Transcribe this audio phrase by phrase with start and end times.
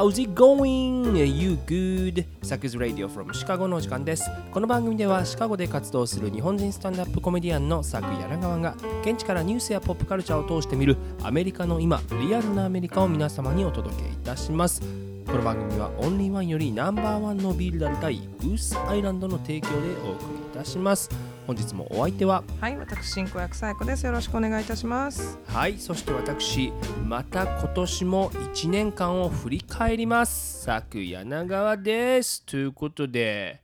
[0.00, 1.14] How's it going?
[1.14, 2.24] You good?
[2.40, 4.30] サクズ Radio from シカゴの時間です。
[4.50, 14.80] この番組ではシカゴで活動する日本人スタンダップコメディアンのサク柳川が現地からニュースやポップカルチャーを通して見るアメリカの今、リアルなアメリカを皆様にお届けいたします。
[15.26, 19.84] この番組はオンリーワンよりナンバーワンのビールだったいウースアイランドの提供でお送
[20.32, 21.10] りいたします。
[21.50, 24.06] 本日もお相手ははい、私進行役さやこです。
[24.06, 25.36] よろしくお願いいたします。
[25.48, 26.72] はい、そして私、
[27.04, 30.64] また今年も1年間を振り返ります。
[30.64, 32.46] 佐久柳川です。
[32.46, 33.62] ということで、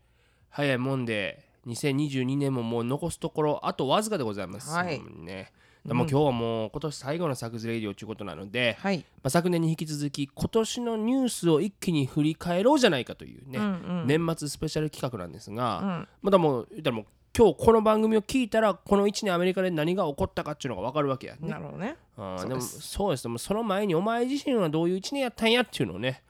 [0.51, 4.75] 早いもんで、2022年ももう残すところ、あとわずかでございます。
[4.75, 5.53] はいね、
[5.85, 8.99] でも今日はもう今年最後のサクズレイディオということなので、はい。
[8.99, 13.61] まあ、昨年に引き続き今年のニュースを一気に振り返ろうじゃないかというね、
[14.07, 17.07] 年末スペシャル企画なんですが、まだもう言ったらもう
[17.37, 21.51] 今日この番組を聞いたらこの1年アメリカで何が起こったかっていうのが分かるわけやね。
[21.51, 21.99] なるほどね。
[22.17, 26.23] あーでもそうですそうでその前にお前自身はどういう1年やったんやっていうのをね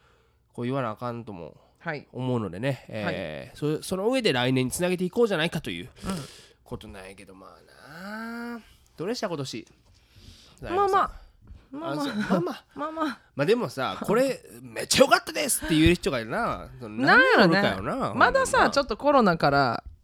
[0.52, 2.08] こう言わなあかんともはい。
[2.12, 5.88] 思うのでね、えーそその上で来年につなげていこうじゃないかという
[6.64, 7.50] ことなんやけどまあ
[7.94, 8.60] なあ
[8.96, 9.66] どれでした今年？
[10.60, 11.10] まあまあ。
[11.70, 12.06] まああまあ。
[12.06, 13.18] まあまあまあまあ。
[13.36, 18.12] まあでもさ これめっちゃ良かったですって言える人がいるななんやろね。
[18.16, 19.95] まださ、ちょっっとコロナから、と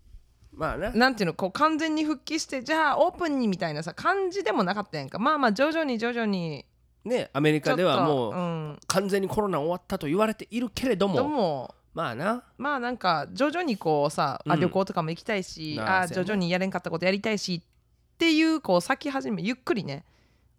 [0.63, 5.19] まあななんていうの、こう完全に復帰して、じゃあオープンにみたいなさ、感じでもなかったやんか。
[5.19, 6.65] まあまあ、徐々に徐々に。
[7.05, 8.33] ねアメリカではもう。
[8.33, 8.79] うん。
[8.87, 12.45] 完全にコロナ終わったと言われているけれどでもも、まあな。
[12.59, 14.61] まあなんか徐々にこうさ、あうん。
[14.61, 20.05] 旅行とかも行きたいし、なあ徐々にやれんかったことやりたいしっていうこう先始めゆっくりね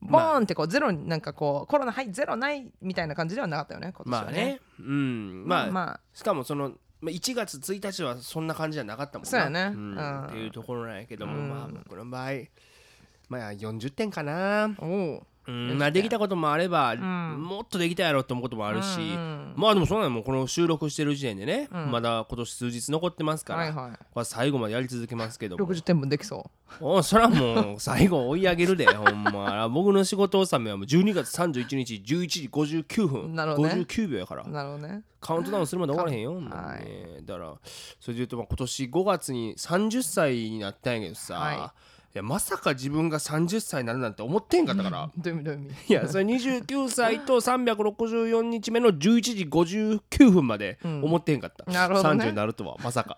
[0.02, 4.60] ボーンってこうゼロになんかこうコロナはいゼロないみたいな感じではなかったよね今年はまあね。
[4.80, 5.48] うん。
[5.48, 6.00] まあ、まあ。
[6.14, 9.30] しかもそのまあ1月1日はそんな感じじゃなかったもんな。
[9.30, 9.70] そうやね。
[9.70, 9.76] ん。
[9.76, 10.26] うん。
[10.28, 11.50] っていうところなんやけども、うん。
[11.50, 12.32] まあ僕の場合
[13.30, 15.78] まあ40点かな、おおうん。
[15.78, 17.44] まあ、できたこともあれば、ん。
[17.44, 21.92] もっとできたやろって思うこともあるし、うんまあでもそんなのもうこの収録してる時点でね、うん。
[21.92, 26.50] まだ今年数日残ってますから、はいはこれ最後までやり続けますけどいも60点分できそ
[26.80, 29.70] おそらもう最後追い上げるで ほんま。
[29.70, 33.74] 僕の仕事納めはもう12月31日11時59分、なるほどね。
[33.76, 34.44] 59秒やから。
[34.44, 35.04] うなるほどね。
[35.20, 37.22] カウントダウンするまで終わらへんよ、ほんまにね。
[37.22, 37.54] だから
[38.00, 45.10] それで言うとまあ今年5月に30歳になったんやけどさ、、はいやまさか自分が30歳になるなんて思ってんかったから。
[45.18, 45.76] どういう意味どういう意味？
[45.90, 52.26] いやそれ29歳と364日目の11時59分まで思ってへんかった、なるほどね。
[52.26, 53.18] 30になるとはまさか。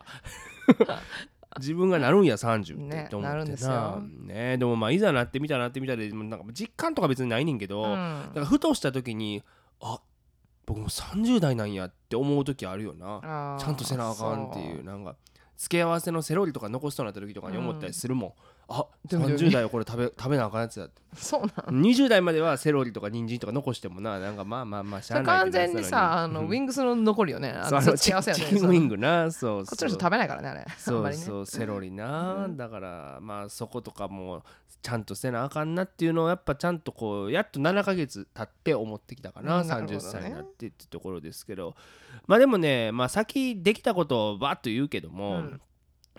[1.60, 2.74] 自分がなるんや30って。
[2.76, 3.30] ねって思ってな。
[3.30, 4.02] なるんですよ。
[4.02, 7.90] ねでもまあいざなってみたらなってみたでもなんか実感とか別にないねんけど、うん。
[7.90, 9.44] だからふとした時に
[9.82, 10.00] あ
[10.66, 13.20] 僕も30代なんやって思う時あるよな。
[13.24, 14.84] あーちゃんとせなあかんっていう。
[14.84, 15.16] なんか
[15.58, 18.34] 付け合わせのセロリとか残しそうになった時とかに思ったりするもん、
[18.68, 21.02] あでも30代はこれ食べ食べなあかんやつだって。
[21.16, 21.82] そうなん。
[21.82, 27.52] 20代まではセロリとか人参とか残してもななんかまあまあまあしゃあない完全にさあのウィングスの残りよね。
[27.52, 30.62] あの幸せやねチキンウィングなそうこっちの人食べないからねあれ。
[30.62, 34.44] あそうそうセロリな、だからまあそことかも
[34.82, 41.76] ちゃんとせなあかんなっていうのをやっぱちゃんとこうやっと7ヶ月経って思ってきたかな、うんなるほど30ね歳になってってところですけど。
[42.28, 45.62] まあでもねまあ先できたことをバッと言うけども、うん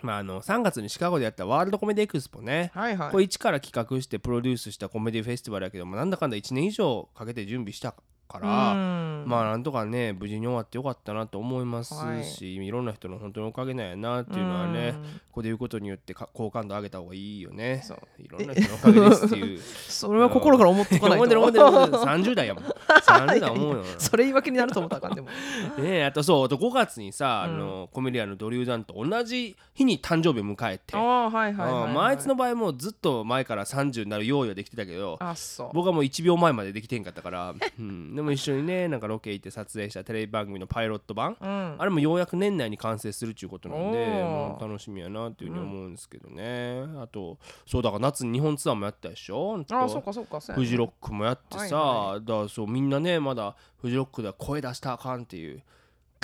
[0.01, 3.11] まあ、あの3月にシカゴでやったワールドコメディエクスポね、はいはい。
[3.11, 7.95] これ一から企画してプロデュースしたコメディフェスティバルやけどもなんだかんだ1年以上かけて準備した
[8.27, 9.23] から、うん。
[9.25, 12.23] まあなんとかね無事に終わってよかったなと思いますはい。
[12.23, 15.03] し、い、ろんな人の本当におかげなんやなっていうのはね、うん。
[15.03, 17.81] ここで言うことによってか好感度上げた方がいいよね。
[17.83, 17.99] そう。
[18.19, 19.59] いろんな人のおかげですっていう。
[19.87, 22.63] それは心から思っとかない思ってる思ってとる思ってる30代やもん。
[22.63, 23.83] 30代 思うよ。
[23.97, 25.27] それ言い訳になると思ったかんでも。
[25.79, 27.55] ねえあとそうあと5月にさ、うん。
[27.55, 30.95] あのコメディアンのドリュー・ダンと同じ日に誕生日を迎えて。
[30.95, 35.69] ああはいはいはい、まああいつの場合もずっと前から30になる用意はできてたけどあそう。
[35.73, 41.75] 僕はもう1秒前までできてんかったから、うん、でも一緒にねなんかロケ行って撮影したテレビ番組のパイロット版、うん。
[41.77, 49.63] あれもようやく年内に完成するっていうことなんでもう楽しみやなっていうふうに思うんですけどね、あとそうだから夏に日本ツアーもやったでしょ？
[49.71, 55.61] ああそうかそうかフジロックもやってさ、はいだからそうみんなねまだフジロックでは声出したらあかんっていう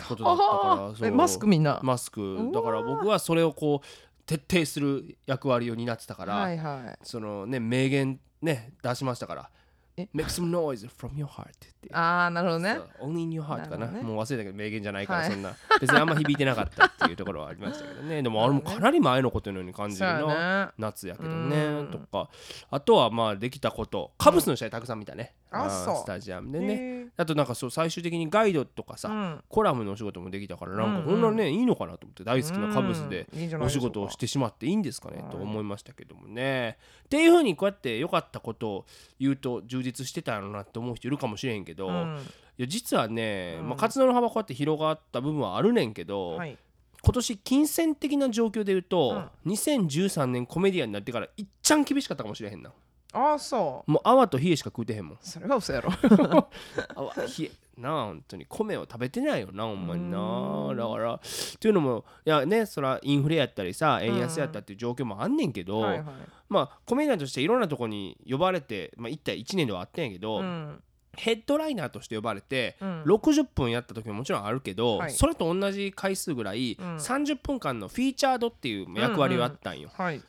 [0.07, 1.80] ことだったあからマスクみんな？
[1.84, 2.50] マスク。
[2.51, 3.88] だから僕はそれをこう
[4.25, 7.06] 徹底する役割を担ってたから、はいはい。
[7.06, 9.62] そのね名言ね出しましたからえ
[9.95, 11.51] Make some noise from your heart っ
[11.81, 12.80] てああなるほどね。
[13.00, 13.88] Only in your heart かな。
[13.88, 14.01] ね。
[14.01, 15.31] もう忘れたけど名言じゃないからはい。
[15.31, 18.22] そんな、別にあんま響いてなかったっていうところはありましたけどね。
[18.24, 20.74] でもあれもかなり前のことのように感じるな、やね。
[20.80, 21.88] 夏やけどうねん。
[21.92, 22.30] とか。
[22.72, 24.13] あとはまあできたこと。
[24.18, 29.44] カブスの試合たくさん見たね、うスタジアムでねあとなんかそう最終的にガイドとかさ、うん。
[29.48, 33.27] コラムのお仕事もできたからなんかうんこんなね、いいのかなと思って大好きなカブスで
[33.62, 35.31] お仕事をしてしまっていいんですかねはい。
[35.31, 36.77] と思いましたけどもね。
[37.06, 38.86] っていうふうにこうやって良かったことを
[39.19, 42.19] 言うと充実してたんやろなって思う人いるかもしれんけど、いうん。
[42.57, 43.69] や実はね、うん。
[43.69, 46.57] まあ、活動の幅こうやって広がった部分はあるねんけど、はい。
[47.06, 52.71] 今年金銭的な状況で言うと、2013年コメディアンになってからいっちゃん厳しかったかもしれへんな。
[53.13, 53.92] ああそう。
[53.92, 55.18] もう泡と冷えしか食うてへんもん。
[55.21, 55.92] それは嘘やろ。
[56.95, 61.19] 泡冷えなあ本当に米を食べてないよなほんまにうなだからっ
[61.60, 66.06] ていうのもいやねそらインフレやったりさ円安やったっていう状況もあんねんけど、はいはい。
[66.50, 70.81] まあコメディアンとしていろんなとこに呼ばれて、まあ、一体1年ではあったんやけど、うん。
[71.16, 73.04] ヘッドライナーとして呼ばれて、うん。
[73.04, 75.12] 60分やった時ももちろんあるけど、はい。
[75.12, 76.95] それと同じ回数ぐらい、うん。
[76.98, 80.21] 30分間のフィーチャードっていう役割をあったんよ、はい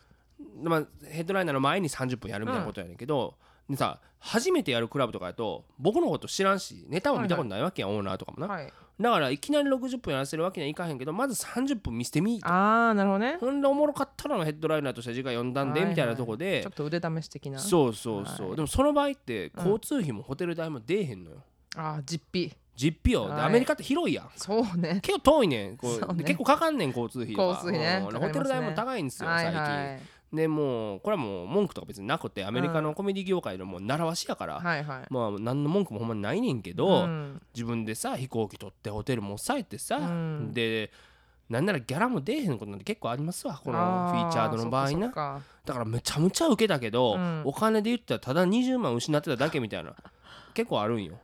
[0.62, 3.34] まあ、ヘッドライナーの前に30分やるみたいなことやねんけど、
[3.68, 13.38] でさ初めてやるクラブとかやと僕のこと知らんしネタも見たことないわけやん、オーナーとかもな、はいだからいきなり60分やらせるわけにはいかへんけどまず30分見せてみああなるほどね。
[13.40, 16.62] ほんでおもろかったらヘッドライナーとして次回読んだんで、はいはいみたいなとこで。
[16.62, 17.58] ちょっと腕試し的な。
[17.58, 18.56] そうそうそう、はい。
[18.56, 21.38] でもその場合って交通費もホテル代も出えへんのよ。
[21.74, 23.42] ああ実費実費よ、ではい。
[23.46, 24.30] アメリカって広いやん。
[24.36, 25.00] そうね。
[25.02, 25.76] 結構遠いねん。
[25.76, 26.18] こうね。
[26.18, 28.00] で結構かかんねん交通費が交通費ね。
[28.00, 28.18] ね。
[28.20, 30.00] ホテル代も高いんですよ、はい最近、はい
[30.34, 35.06] でもうこれはもう文句とか別になくてアメリカのコメディ業界のもう習わしやから、はいはい。
[35.10, 37.40] まあ何の文句もほんまにないねんけど、うん。
[37.54, 40.52] 自分でさ飛行機取ってホテルも抑えてさ、うん。
[40.52, 40.90] で
[41.48, 45.42] なんならギャラも出えへんことなんて結構ありますわこのフあィーチャードの場合な。
[45.64, 47.42] だからめちゃめちゃ受けたけど、うん。
[47.44, 49.94] お金で言ったらただ20万失ってただけみたいな
[50.54, 51.18] 結構あるんよ。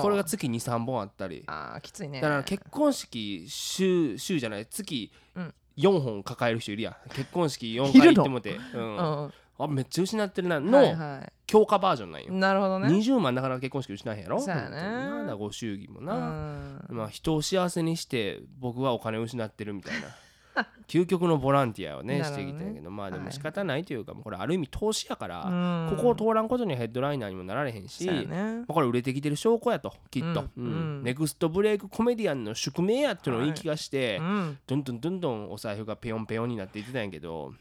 [0.00, 1.44] これが月23本あったり。
[1.46, 2.20] ああきついね。
[2.20, 6.96] だから結婚式週週じゃない月うん4本抱える人いるやん。
[7.10, 8.14] 結婚式4いるの？
[8.14, 8.96] 回行ってもて、うん。
[8.96, 9.32] うん。
[9.58, 10.56] あめっちゃ失ってるな。
[10.56, 12.88] はいのは強化バージョンなんいよ、なるほどね。
[12.88, 14.40] 20万なかなか結婚式失えへんやろ？
[14.40, 14.70] そうやね。
[14.70, 16.86] なだからご祝儀もうな、ん。
[16.88, 20.08] まあ、人を幸せにして僕はお金を失ってるみたいな
[20.88, 23.24] 究極のボランティアをねしてきたんやけどまあではい。
[23.24, 25.96] も仕方ないというかこれある意味投資やから、うん。
[25.96, 28.64] ここを通らんことにはヘッドライナーにもなられへんし、まね。
[28.68, 34.58] あこれ売れてきてる証拠やときっと、ネクストブレイクコメディアンの宿命やっていうのを言い気がして、うん。
[34.66, 37.52] どんどんどんどんお財布がペヨンペヨンになっていってたんやけど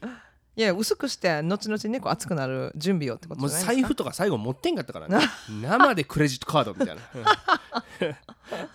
[0.58, 3.72] いや薄くして後々ねこう熱くなる準備をってことですか。
[3.72, 5.18] 財布とか最後持ってんかったからね。
[5.62, 7.02] 生でクレジットカードみたいな。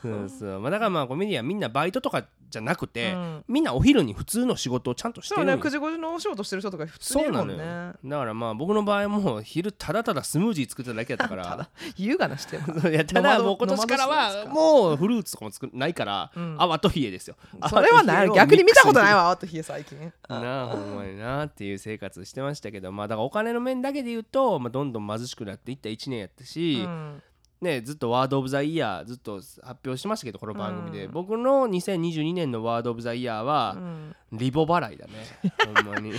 [0.05, 0.29] うん。
[0.29, 3.45] そうそう、まあ、だからまあコメディアンみんなバイトとかじゃなくて、うん。
[3.49, 7.93] みんなお昼に普通の仕事をちゃんとしてそうるんよね9時5時のお仕事してる人とか普通にいるもんそうなね。
[8.05, 11.45] だからまあ僕の場合も昼ただただスムージー作ってただけやったから。
[11.51, 16.57] ただ優雅なしてるいやただもう今年からはもうフルーツとかも作ないから、うん。
[16.59, 17.37] 泡と冷えですよ。
[17.69, 18.31] それはない。
[18.31, 20.13] 逆に見たことないわあと冷え最近。
[20.29, 27.23] なあほんまになっていう生活してましたけどまあだからお金の面だけで言うと、まあ、どんどん貧しくなっていった1年やったし、うん
[27.61, 31.13] ね、ずっとワード・オブ・ザ・イヤーずっと発表してましたけどこの番組で、うん。
[31.13, 34.17] 僕の2022年のワード・オブ・ザ・イヤーは、うん。
[34.33, 35.13] リボ払いだね。
[35.75, 36.13] ほんまに。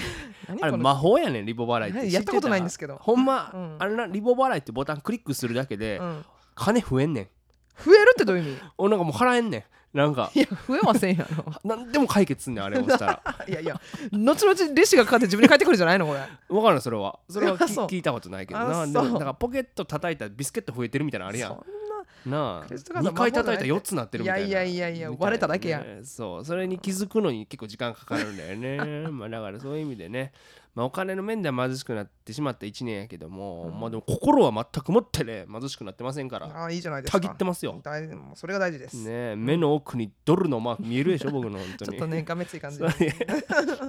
[0.61, 2.11] あれ魔法やねんリボ払いって。
[2.11, 2.95] やったことないんですけど。
[2.95, 3.75] ほんま、うん。
[3.77, 6.25] あれなリボ払いってボタンクリックするだけで、うん。
[6.55, 7.27] 金増えんねん。
[7.85, 8.61] 増えるってどういう意味？
[8.79, 9.63] おなんかもう払えんねん
[9.93, 11.53] なんかいや増えませんやろ。
[11.63, 13.21] なんでも解決すんねんあれをしたら。
[13.47, 13.79] いやいや
[14.11, 16.19] 後々レシがかかって自分に返ってくるんじゃないのこれ。
[16.49, 17.19] 分からんそれは。
[17.29, 21.51] それは聞いたことないけどあなだからポケット叩いたらビスケット増えてるみたいなのあるやん。
[21.51, 21.65] そ
[22.29, 22.63] なあ。
[22.65, 24.47] クレジットカード2回叩いたら魔法じゃない4つなってるみたいな。
[24.47, 26.45] いやいやいやいや割れただけやそう。
[26.45, 29.07] それに気づくのに結構時間かかるんだよね。
[29.09, 30.31] まあだからそういう意味でね
[30.77, 33.79] まあお金の面では貧しくなってしまった1年やけども、うん。
[33.79, 36.45] まあでも心は全くもってね貧しくなってませんから。
[36.45, 37.81] ああいいじゃないですたかぎってますよ。
[38.35, 41.91] それが大事です、ね目の奥にドルのマーク見えるでしょ僕の本当に。
[41.97, 42.79] ちょっとねがめつい感じ。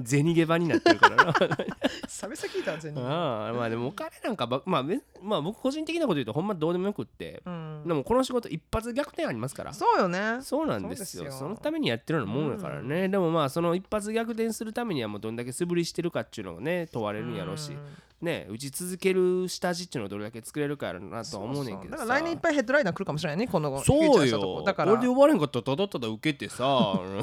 [0.07, 1.33] 銭ゲバになってるからな。
[1.33, 7.83] 久々聞いたわ全然ああまあでもお金なんかば、まあ、べまあ僕個人的なこと言うとほんまどうでもよくって、うん。
[7.87, 9.75] でもこの仕事一発逆転ありますから。
[9.75, 10.39] そうよね。
[10.41, 11.31] そうなんですよ。
[11.31, 17.79] そのためにやってるようなもんやからね、でもまあその一発逆転するためにはもうどんだけ素振りしてるかっていうのがね問われるんやろうし、うん。
[18.21, 24.93] ね打ち続ける下地っていうのをどれだけ作れるかやろうなとは思うねんけどだから来年いっぱいヘッドライナー来るかもしれないねこのフューチそうよだから。
[24.93, 26.65] 俺で呼ばれんかったらただただ受けてさ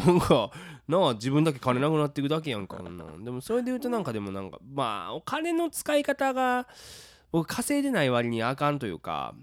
[0.06, 0.52] なんか
[0.88, 3.24] なあ自分だけ金なくなっていくだけやんかこんなん。
[3.26, 6.66] でもそれで言うとなんかでもなんかまあお金の使い方が
[7.32, 9.36] 僕稼いでない割にあかんというか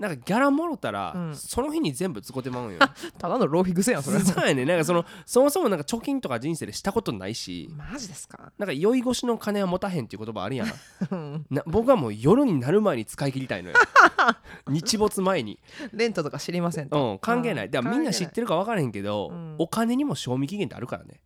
[0.00, 1.36] なんかギャラもろたら、うん。
[1.36, 2.78] その日に全部使ってまうんよ。
[3.18, 4.18] ただの浪費癖やんそれ。
[4.20, 8.50] そうやねなんかそのそもそもなんか貯金とか人生でしたことないしマジですか？
[8.56, 10.68] なんか酔い越しの金は持たへんっていう言葉あるやん。
[11.10, 11.46] うん。
[11.50, 13.76] な僕はもう夜になる前に使い切りたいのよ。
[14.68, 15.58] 日没前に。
[15.92, 17.12] レントとか知りませんと。
[17.12, 17.70] うん関係ない。
[17.70, 19.54] だからみんな知ってるか分からへんけど、うん。
[19.58, 21.20] お金にも賞味期限ってあるからね。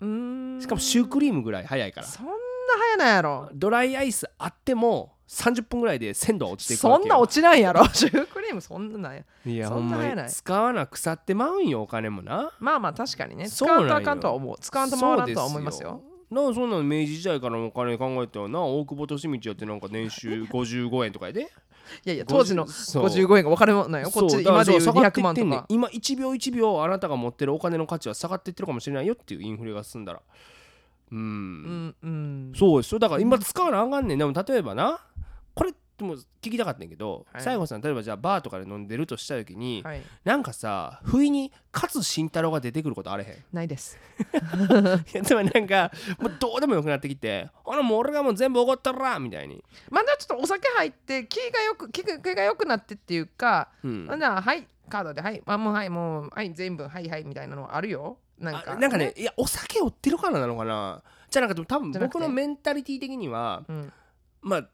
[0.00, 0.60] うーん。
[0.62, 2.06] しかもシュークリームぐらい早いから。
[2.06, 2.32] そんな
[2.78, 3.50] 早ないやろ。
[3.54, 7.02] ドライアイスあっても30分ぐらいで鮮度は落ちていくわけよ。
[7.02, 7.84] そんな落ちないやろ。
[7.92, 9.24] シュークリームそんなない。
[9.46, 10.26] やいやそほんな早ない。
[10.26, 12.52] に使わな腐ってまうんよお金もな。
[12.60, 13.48] まあまあ確かにね。
[13.48, 14.56] 使そうなんとあかんとは思う。
[14.60, 16.02] 使わんと回らんとは思いますよ。
[16.30, 21.42] なあそんなの明治時代からのお金考えてはな大久保利道やってなんか年収 55円とかやで。
[21.42, 21.44] い
[22.08, 23.04] やいや当時のそう。
[23.04, 24.10] 55円が分かるもんないよ。
[24.10, 25.44] こっちでそうだから今でいうそう下がって200万とか。
[25.44, 25.64] ってんねん。
[25.68, 30.20] 今1秒1秒あなたが持ってるお金の価値は下がっていってるかもしれないよっていうインフレが進んだら。
[31.12, 32.52] うん、うんうん。
[32.56, 32.98] そうですよ。
[32.98, 34.18] だから今使わなあかんねん。
[34.18, 35.00] でも例えばな
[35.54, 37.42] これでも聞きたかったんやけど、はい。
[37.42, 40.02] 西郷さん例えばじゃあバーとかで飲んでるとした時に、はい。
[40.24, 43.44] なんかさ不意に勝慎太郎が出てくることあれへん？
[43.52, 43.96] ないです。
[45.14, 54.06] いやでもなんかもうどうでもよくなってきてあらもう俺がもう全部おごったらみたいに、まだちょっとお酒入って気がよく気が気が良くなってっていうか、うん。
[54.18, 58.18] じゃあはいカードではいあもうはいもうはい全部はいはいみたいなのあるよ。
[58.38, 58.72] なんか。
[58.72, 61.02] あなんかねいやお酒売ってるからなのかな？
[61.30, 63.92] じゃあなんかでも多分僕のメンタリティ的にはうん。
[64.42, 64.68] まあ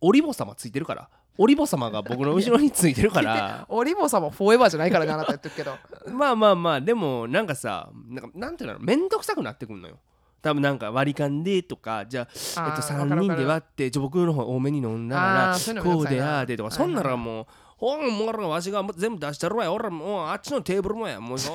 [0.00, 1.08] オリボ様ついてるから。
[1.38, 3.66] オリボ様が僕の後ろについてるから。
[3.68, 5.76] オリボ様フォーエバーじゃないからねあなた言ってるけど。
[6.10, 9.98] まあまあまあでもなんかさなんかなんていうのめんどくさくなってくんのよ。
[10.42, 13.24] 多分なんか割り勘でとかじゃあ、えっと、あーわか3るわかる。
[13.24, 16.86] 人で割ってじゃあ僕の方多めに飲んだからこうであーでとかはいはい。
[16.86, 19.74] そんならもうほんもうわしが全部出したるわよ。
[19.74, 21.20] 俺もうあっちのテーブルもや。
[21.20, 21.54] もうそ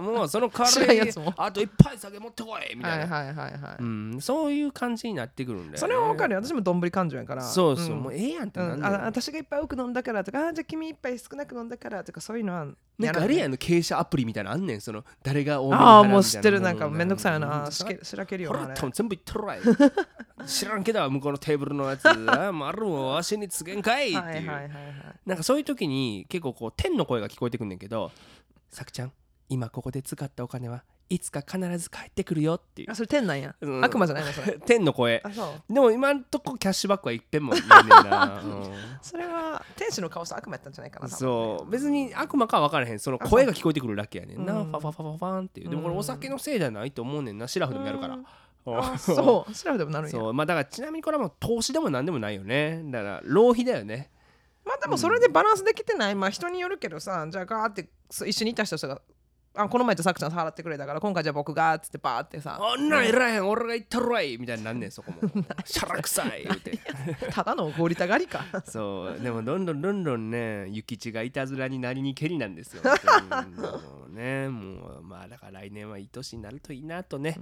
[0.00, 0.24] も。
[0.24, 1.32] うそのカ知らんレー やつも。
[1.36, 2.74] あと一杯酒持ってこい。
[2.74, 6.42] みたいな、はいはいはいはい、うん、そういう感じになってくるんだよ、ね、それはわかるよ。
[6.42, 7.42] 私もどんぶり感情やから。
[7.42, 8.00] そうそう、ん。
[8.00, 8.80] もうええやんってうん、なん。
[8.80, 12.66] だよあ私がいっぱい多く飲んだからとかあじゃあ君一杯少なく飲んだからとかそういうのは
[13.06, 14.80] なんかあれやんの経営者アプリみたいなのあんねん。
[14.80, 16.60] その誰が多めにああ払みたいもう知ってる。
[16.60, 17.70] なんかめんどくさいな。
[17.70, 19.60] しけしらけるよほなあれら多分全部言っとるわい
[20.46, 24.70] 知らんけど向こうのテーブルのやつあもうあるもんわしに告げんかいっていう、はいはいはいはい
[25.26, 28.10] なんかそういう時に結構こう天の声が聞こえてくんねんけど
[28.70, 29.12] さくちゃん
[29.48, 32.90] 今ここで使ったお金はいつか必ず帰ってくるよっていう。
[32.90, 33.40] あそれ天なん？
[33.42, 33.84] や、うん。
[33.84, 34.58] 悪魔じゃないのそれ。
[34.64, 35.20] 天の声。
[35.24, 35.72] あそう。
[35.72, 38.72] でも今んとこキャッシュバックはいっぺんも言えねんな、 うん。
[39.02, 41.18] それは天使の顔した悪魔やったんじゃないかな多分ね。
[41.18, 41.70] そう。
[41.70, 42.98] 別に悪魔かは分からへん。
[43.00, 44.70] その声が聞こえてくるだけやねんな、うん。
[44.70, 45.70] ファファファファファンっていう。
[45.70, 47.48] でもこれお酒のせいじゃないと思うねんな。
[47.48, 48.78] シラフでもやるから、うん。
[48.78, 49.52] あそう。
[49.52, 50.16] 調べてもなるんや。
[50.16, 50.32] そう。
[50.32, 52.82] まあだからちなみにこれはもう投資でも何でもないよね。
[52.84, 54.12] だから浪費だよね。
[54.64, 59.00] まあでもそれでバランスできてない、まあ人によるけどさじゃあガーってそう一緒にいた人が
[59.54, 65.44] あこの前とさくちゃん払ってくれたから今回じゃあ僕がっつってバーってさあんなんいらへん俺が言ったるわいみたいになんねんそこも。
[65.64, 66.78] しゃらくさい言うて。
[67.30, 68.44] ただのおごりたがりか。
[68.64, 72.82] そうでもどんどんどんどんね諭吉がいたずらになりにけりなんですよ。
[72.84, 77.36] もうねもうまあだから来年はいい年になるといいなとね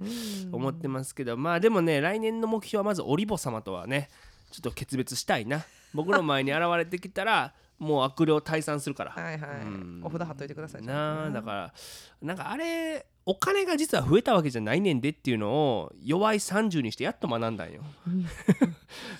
[0.50, 1.36] 思ってますけど。
[1.36, 4.08] まあでもね来年の目標はまずオリボ様とはね
[4.50, 5.62] ちょっと決別したいな。
[5.92, 9.12] 僕の前に現れてきたらもう悪霊退散するから。
[9.12, 9.50] はいはい。
[9.62, 10.00] うん。
[10.04, 11.74] お札貼っといてくださいなあだから
[12.20, 17.82] なんかあれお金が実は増えたわけじゃないねんでっていうのを弱い30にしてやっと学んだんよ。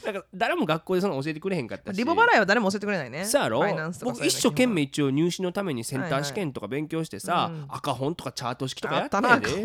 [0.03, 0.15] なん。
[0.15, 1.97] か誰も学校でその教えてくれへんかったし。
[1.99, 3.27] リボ払いは誰も教えてくれないね。
[3.51, 3.61] ろ？
[4.03, 9.63] 僕一生懸命一応入試のためにセンター試験とか勉強してさ、赤本とかチャート式とかあやっったんやで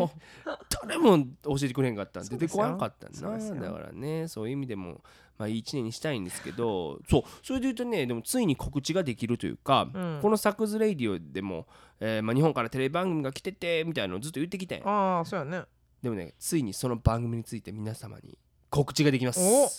[0.86, 2.36] 誰も教えてくれへんかったんで。
[2.36, 3.54] 出てこなかったんそうですよ。
[3.54, 5.00] なだからねそういう意味でも
[5.38, 7.22] まあいい一年にしたいんですけどそう。
[7.42, 10.18] それで言うとねでもついに告知ができるというか、うん。
[10.22, 11.66] このサクズレイディオでも、
[12.00, 14.84] えーまあ、日本からテレビ番組が来ててみたいなのをずっと言ってきたんや。
[14.86, 15.62] ああそうやね。
[16.02, 18.38] でもねついにその番組について皆様に
[18.70, 19.40] 告知ができます。
[19.40, 19.70] お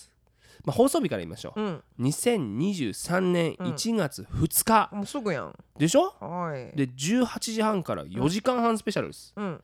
[0.65, 1.83] まあ、放送日から言いましょう、うん。
[1.99, 5.53] 2023年1月2日、もうすぐやん。
[5.77, 6.15] でしょ？
[6.19, 6.75] はい。
[6.75, 9.63] で18時半から4時間半スペシャルです、うん。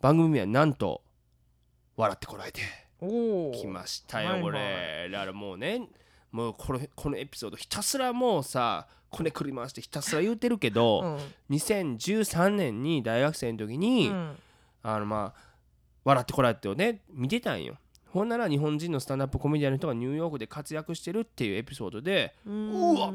[0.00, 1.02] 番組名はなんと
[1.96, 2.62] 「笑ってこらえて
[3.00, 5.08] おおきましたよ、これ。
[5.10, 5.88] だからもうね
[6.30, 11.56] もうこれこのエピソードひたすらもうさこねくり回してひたすら言うてるけど、 うん。
[11.56, 14.36] 2013年に大学生の時に、うん。
[14.82, 15.40] あのまあ
[16.04, 17.76] 「笑ってこらえて」をね見てたんよ。
[18.12, 23.12] ほんなら日本人のスタンダップコメディアンの人がニューヨークで活躍してるっていうエピソードでうわ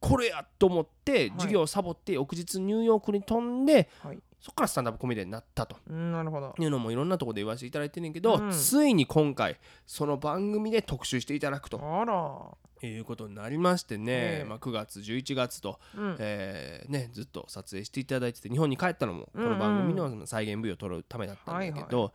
[0.00, 5.74] これやと思って授業をサボって翌日ニューヨークに飛んではいそこからスタンダップコメディアンになったと。
[5.88, 6.54] うんなるほど。
[6.58, 8.50] いうのもいろんなところで言わせていただいてるんだけど、うん。
[8.52, 11.80] ついに今回その番組で特集していただくと。
[11.82, 12.86] あら。
[12.86, 14.44] いうことになりましてね、ええ。
[14.46, 16.16] まあ、9月11月と、うん。
[16.18, 22.12] えーね、ずっと撮影していただいてて日本に帰ったのもこの番組の再現 V を撮るためだったんだけど、は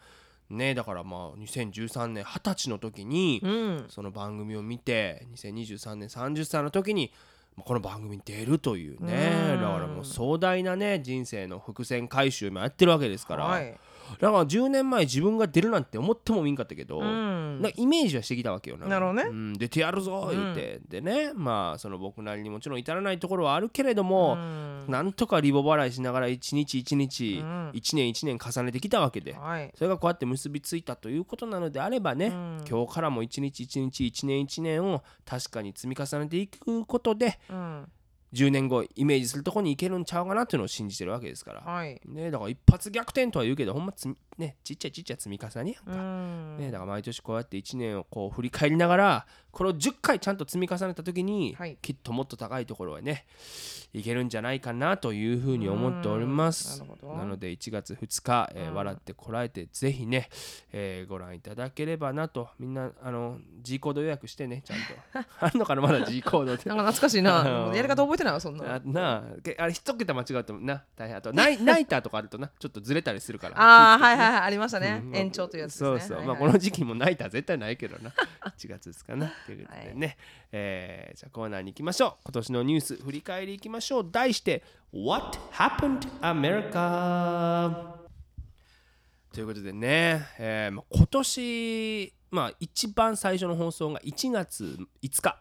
[0.52, 3.86] ねだからまあ2013年20歳の時にうん。
[3.90, 7.20] その番組を見て2023年30歳の時にまあ
[7.66, 9.32] この番組に出るというね。
[9.54, 9.62] うん。
[9.62, 13.78] だからもう壮大なね人生の伏線回収もやってるわけですから、はい
[14.20, 17.62] だから10年前自分が出るなんて思ってもみんかったけど、うん。
[17.76, 18.78] イメージはしてきたわけよ。
[18.78, 19.30] ななるほどね。
[19.30, 24.86] うん、出てやるぞ言って、でねまあその僕なりにもちろん至らないところはあるけれども、うん。
[24.88, 27.72] なんとかリボ払いしながら一日一日、うん。
[27.74, 29.72] 一年一年重ねてきたわけで、はい。
[29.76, 32.64] それがこうやって結びついたということなのであればね、うん。
[32.70, 37.88] 今日からも一日一日一年一年を確かに積み重ねていくことでうん
[38.34, 42.00] 10年後イメージするとこに行けるんちゃうかなっていうのを信じてるわけですから、はい。
[42.06, 46.58] ね、だから一発逆転とは言うけどほんまつみ、ね、ちっちゃいちっちゃい積み重ねやんうか、ん。
[46.58, 51.78] ね、だから毎年こうやって1年をこう振り返りながらこれを10回ちゃんと積み重ねた時に、はい。
[51.82, 53.26] きっともっと高いところへね
[53.94, 56.82] いけるんじゃないかなというふうに思っております。
[56.82, 58.76] うんなので1月2日、えーうん。
[58.76, 60.30] 笑ってこらえてぜひね、
[60.72, 62.50] えーご覧いただければなと。
[62.60, 64.78] みんなあの G コード予約してねちゃん
[65.24, 65.30] と。
[65.42, 67.68] あんのかなまだ G コードって なんか懐かしいな。
[67.70, 67.76] うん。
[67.76, 69.42] やり方覚えてないわそんなあなあ。
[69.42, 71.18] けあれ一桁間違うとな大変。
[71.18, 73.60] あとナイ ナイターとかあるとなちょっとずれたりするから。
[73.60, 75.02] ああはいはいはいありましたね。
[75.04, 75.16] うん。
[75.16, 75.90] 延長というやつですね。
[75.90, 76.38] そうそう、はいはい。
[76.40, 78.12] まあこの時期もナイター絶対ないけどな。
[78.46, 79.32] 1月ですかな。
[79.48, 80.18] ということでね、
[80.52, 82.24] えーじゃあコーナーに行きましょう。
[82.26, 83.79] 今年のニュース振り返りいきましょう
[84.12, 87.98] 題して What happened America?
[89.34, 95.38] ということでね、えーまあ今年まあ一番最初の放送が1月5日。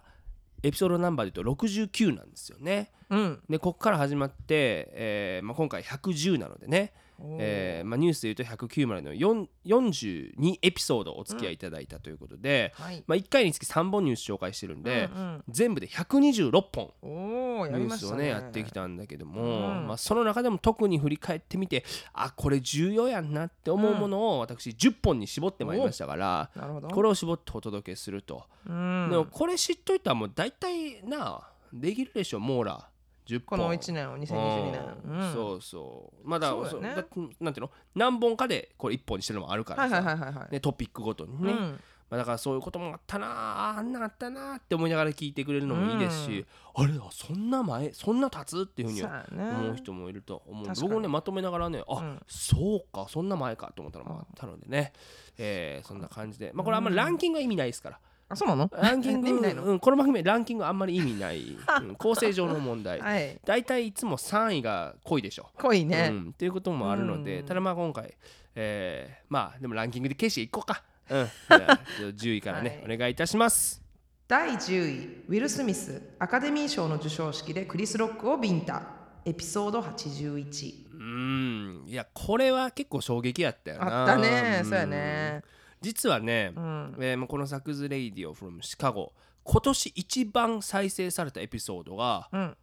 [0.63, 2.91] エピソードナンバーで言うと69なんですよね。
[3.11, 3.41] うん。
[3.49, 13.05] でここから始まって、えーまあ、今回110なのでね、えーまあ、ニュースで言うと109までの4 42エピソードお付き合いいただいたということで、はい。
[13.07, 15.45] まあ、1回につき3本ニュース紹介してるんで、うんうん。
[15.49, 19.47] 全部で126本ニュースをねねやってきたんだけども、う
[19.83, 26.89] んまあ、その中でも特に振り返ってみてあこれ重要やんなって思うものを私10本に絞ってまいりましたから、なるほど。
[26.89, 29.09] これを絞ってお届けすると、うん。
[29.11, 32.89] でもこれ知っといたらもう大体なできるでしょ網羅
[33.29, 33.59] 10本。
[33.59, 34.81] この1年を2022年。
[35.05, 35.21] うん。
[35.21, 35.33] うん。
[35.35, 36.29] そうそう。
[36.29, 37.05] まだそうだよねだ
[37.41, 37.71] なんていうの？
[37.95, 40.53] 何本かでこれ1本にしてるのもあるからはいさ、はいはいはいはい。
[40.53, 41.81] ね、トピックごとにね、まうん。
[42.11, 49.51] あ、だからそういうこともあったなああんなあったなあって思いながら聞いてくれるのもいいですし、あれあそんな前そんな経つっていうふうにそうやね。
[49.51, 50.61] 思う人もいると思う。
[50.61, 50.89] んで確かに。
[50.89, 52.23] 僕もねまとめながらねあ、うん。
[52.27, 54.95] そうかそんな前かと思ったのもあったのでね、
[55.37, 58.01] えーそんな感じで、まあ、これあんまりランキングは意味ないですから。
[58.31, 58.71] あそうなの？
[58.73, 63.01] ランキングうん、この番組ランキングあんまり意味ない、 うん構成上の問題。
[63.03, 63.41] はい。
[63.45, 66.09] 大体いつも3位が濃いでしょ濃いね。
[66.11, 67.47] うん、っていうこともあるので、うん。
[67.47, 68.15] ただまあ今回、
[68.55, 72.95] えーまあでもランキングで消していこうか、うん、じゃあ 10位からね、はい。
[72.95, 73.83] お願いいたします。
[74.27, 78.99] 第10位ウィル・スミスアカデミー賞の授賞式でクリス・ロックをビンタ。
[79.25, 81.85] エピソード81うん。
[81.87, 84.03] いやこれは結構衝撃やったよな。
[84.03, 84.61] あったね。
[84.61, 84.65] ん。
[84.65, 85.43] そうやね
[85.81, 86.97] 実はね、うん。
[87.01, 89.13] えーまあこのサクズ・レイディオ from シカゴ
[89.45, 92.57] 今年一番再生されたエピソードがうん。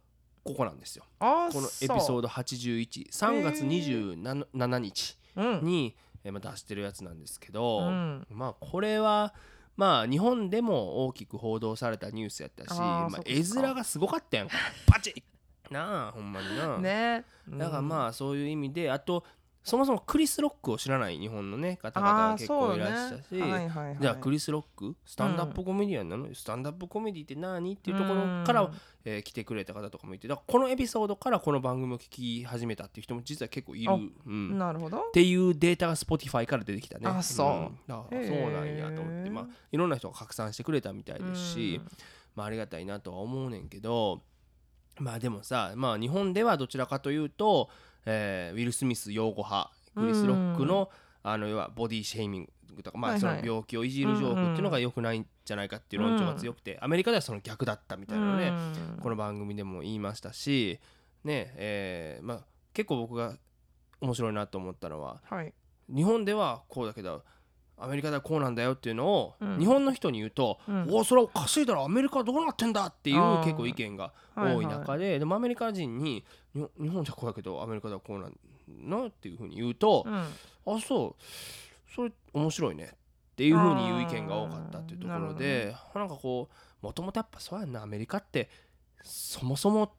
[0.44, 1.04] ここなんですよ。
[1.18, 5.18] あこのエピソード813月27日
[5.62, 8.26] に、えーまあ、出してるやつなんですけど、うん。
[8.30, 9.34] まあこれは
[9.76, 14.54] まあ日本でも大きく報道されたニュースやったしまあ、絵面がすごかったやんか。
[14.86, 15.22] パチッ
[15.72, 17.24] なあほんまにな、ね。
[17.48, 19.24] だからあまあそういう意味であと
[19.66, 23.96] そもそもクリス・ロックを知らない日本のね方々が結構いらっしゃるし、はいはいはい。
[24.00, 24.94] じゃあクリス・ロック？
[25.04, 27.74] スタンダップコメディアンなの、スタンダップコメディって何？
[27.74, 28.74] っていうところから、うん
[29.04, 34.98] えー来てくれた方とかもいてだからこのエピソードからこの番組を聞き始めたっていう人も実は結構いる、あうん、なるほど。
[34.98, 37.08] っていうデータが Spotify から出てきたね。
[37.08, 37.48] あそう。
[37.48, 41.90] んだからへーそうなんやと思って、まあ、いろんな人が拡散してくれたみたいですし、うん。
[42.36, 44.22] まあ、ありがたいなとは思うねんけど
[44.98, 47.68] まあでもさ、まあ、日本ではどちらかというと、
[48.06, 50.90] えーウィル・スミス擁護派クリス・ロックの,、
[51.22, 58.98] あの要はボディシェイミングとか、まあ、その病気をいじるジョークっていうのが良くないんじゃないかっていう論調が強くて、アメリカではその逆だったみたいなので、うん。
[59.00, 60.78] この番組でも言いましたし、
[61.24, 62.40] ねえーまあ、
[62.74, 63.36] 結構僕が
[64.00, 65.54] 面白いなと思ったのははい。
[65.88, 67.24] 日本ではこうだけど
[67.78, 69.58] アメリカではこうなんだよっていうのを、うん。
[69.58, 70.86] 日本の人に言うと、うん。
[70.90, 78.32] おおそれおかしいだろアメリカはどうなってんだっていう結構意見が多い中で、でもアメリカ人に日本じゃこうだけどアメリカではこうなん
[78.68, 80.14] のっていうふうに言うと、うん。
[80.14, 82.96] あそうそれ面白いねっ
[83.36, 86.48] ていうふうに言う意見が多かったっていうところでなんかこ
[86.82, 88.48] うもともとやっぱそうやんなアメリカって
[89.02, 89.92] そもそも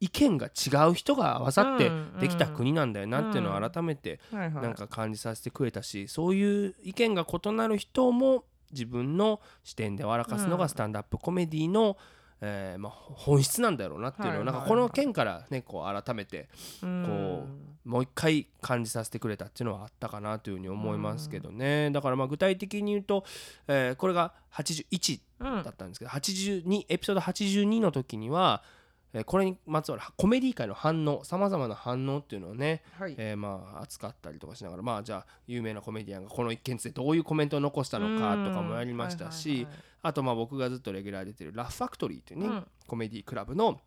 [0.00, 10.58] 意見が違う人が合わさってうんできた国なんだよなっていうのうんを改めてなんか感じさせてくれたしそういう意見が異なる人も自分の視点で笑かすのうん。
[10.58, 11.96] がスタンダップコメディの、
[12.40, 16.48] えーまあ、本質なんだろうなっていうのをなんかこの件からねこう改めて
[16.82, 17.04] うん。
[17.06, 21.90] こもう一回感じさせてくれたっていうのはあったかなというふうに思いますけどね。
[21.90, 23.24] だからまあ具体的に言うと、
[23.66, 25.62] えーこれが81うん。
[25.62, 28.62] だったんですけど82エピソード82の時には
[29.12, 33.14] えーこれにまつわるコメディ界の反応さまざまな反応っていうのをね、はい。
[33.18, 39.82] えーまあ扱ったりとかしながらまあじゃあ有名なコメディアンがこの一件についてどういうコメントを残したのかとかもやりましたし、うんはいはいはい。
[40.02, 43.80] あとまあ僕がずっとレギュラーで出てるラフファクトリーというね、うんコメディクラブの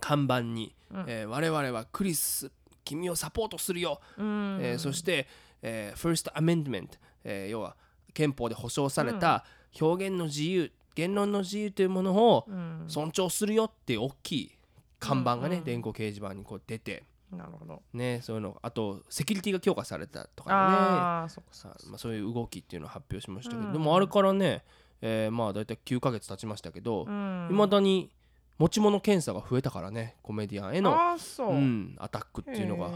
[0.00, 1.04] 看板に、うん。
[1.06, 2.50] えー我々はクリス
[2.84, 4.58] 君をサポートするよ、うん。
[4.62, 5.26] えーそして、
[5.62, 6.88] えー First Amendment、
[7.24, 7.76] えー要は
[8.14, 9.44] 憲法で保障された
[9.78, 12.84] 表現の自由言論の自由というものをうん。
[12.88, 14.50] 尊重するよっていう大きい
[14.98, 15.64] 看板がね、うんうん。
[15.64, 17.82] 電光掲示板にこう出て、なるほど。
[17.92, 20.56] ね、そういうのあとセキュリティが強化されたとかね。
[20.56, 23.72] ああそっかまあ、そういう動きっていうのを発表しましたけど、うん。
[23.72, 24.64] でもあれからね、
[25.02, 27.48] えーまあ大体9ヶ月経ちましたけどうん。
[27.50, 28.10] いま、未だに
[28.58, 31.42] 持ち物検査が増えたからねコメディアンへの、う。
[31.42, 32.86] う、ん、アタックっていうのが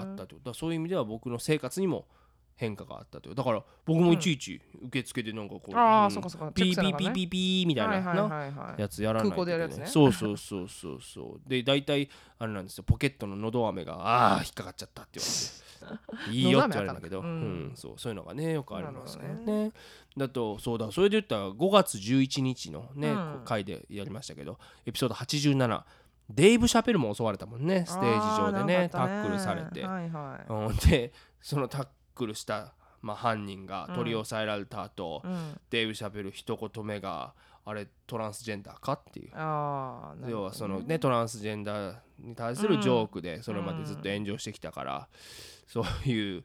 [0.00, 0.36] あったと。
[0.42, 2.06] だそういう意味では僕の生活にも
[2.62, 3.34] 変化があったという。
[3.34, 6.10] だから僕もいちいち受付でなんかこう、ああ、うん。
[6.12, 6.52] そっかそっか。
[6.52, 9.36] ピーピーピーピーピーみたいな、やつやらないといけない。
[9.36, 9.86] 空港でやるやつね。
[9.86, 11.00] そうそうそうそう。
[11.02, 12.84] そうで大体あれなんですよ。
[12.84, 15.62] ポケットののど飴がああ引っかかっちゃったって言われて。
[16.30, 17.68] いいよって言われるんだけど、うんあかん。
[17.70, 17.94] のそう。
[17.96, 19.72] そういうのがねよくありますけどなるね。
[20.16, 20.92] だとそうだ。
[20.92, 23.42] それで言ったら5月11日のね、うん。
[23.44, 25.82] 回でやりましたけどエピソード87
[26.30, 27.84] デイブ・シャペルも襲われたもんね。
[27.86, 30.52] ステージ上でねあータックルされて、はいはい。
[30.52, 39.30] うん、でそのタックルした、まあ、犯人が取り押さえられた後、うん、デイブ・シャペル一言目があれトランスジェンダーかっていう。
[40.28, 45.08] 要はそのねトランスジェンダーに対するジョークでそれまでずっと炎上してきたから、
[45.68, 46.44] そういう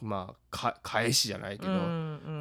[0.00, 1.72] まあか返しじゃないけど、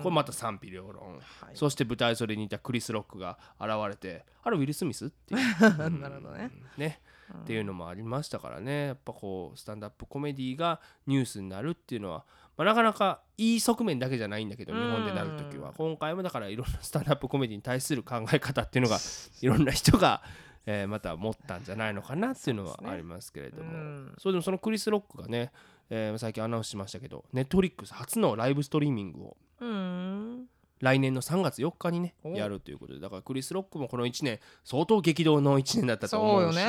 [0.04, 1.22] これまた賛否両論、はい。
[1.56, 5.40] そして舞台袖にいたクリス・ロックが現れてあれウィル・スミスっていう。
[6.00, 6.52] なるほどね。
[6.78, 7.02] ね
[7.36, 8.88] っていうのもありましたからね。
[8.88, 12.26] やっぱこうスタンダップコメディがニュースになるっていうのは、
[12.58, 14.80] まあ、なかなかいい側面だけじゃないんだけどうん。
[14.80, 15.74] 日本でなる時は。
[15.78, 18.98] 今回もだからいろんなスタンダップコメディに対する考え方っていうのが
[19.42, 20.22] いろんな人が、
[20.66, 23.72] えーまた持ったんじゃないのかなっていうのはありますけれども。
[23.72, 24.14] うん。
[24.18, 25.52] そうでもそのクリス・ロックがね、
[25.90, 30.48] えー最近アナウンスしましたけどネットフリックス初のライブストリーミングをうん
[30.84, 32.32] 来年の3月4日にねお。
[32.32, 33.00] やるということで。
[33.00, 36.64] だからクリス・ロックもこの1年相当激動の1年だったと思うしね。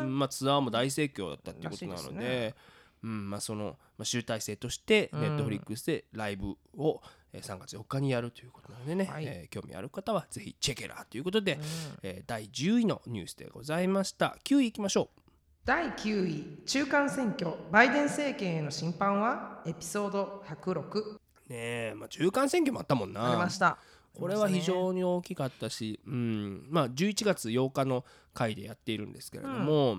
[0.00, 2.54] うんまあ、ツアーも大盛況だったっていうことなのでね。
[3.02, 5.20] うんまあ、その、まあ、集大成としてうん。
[5.20, 7.02] ネットフリックスでライブを、
[7.34, 9.24] えー3月4日にやるということなのでね、はい。
[9.26, 11.62] えー興味ある方はぜひチェケラーということで、うん。
[12.02, 14.38] えー第10位のニュースでございました。
[14.44, 15.20] 9位いきましょう。
[15.66, 21.56] 第9位中間選挙バイデン政権への審判はエピソード106ね
[21.92, 23.30] え、まあ、中間選挙もあったもんな。
[23.30, 23.78] ありました。
[24.14, 26.66] これは非常に大きかったし、うん。
[26.70, 29.98] まあ、11月8日の回でやっているんですけれども、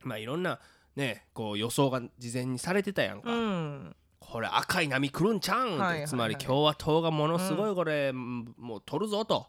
[0.00, 0.60] まあいろんな
[0.94, 3.96] ねこう予想が事前にされてたやんか、うん。
[4.18, 6.08] これ赤い波来るんちゃうんはいはいはい。
[6.08, 9.46] つまり共和党がものすごいこれ、もう取るぞと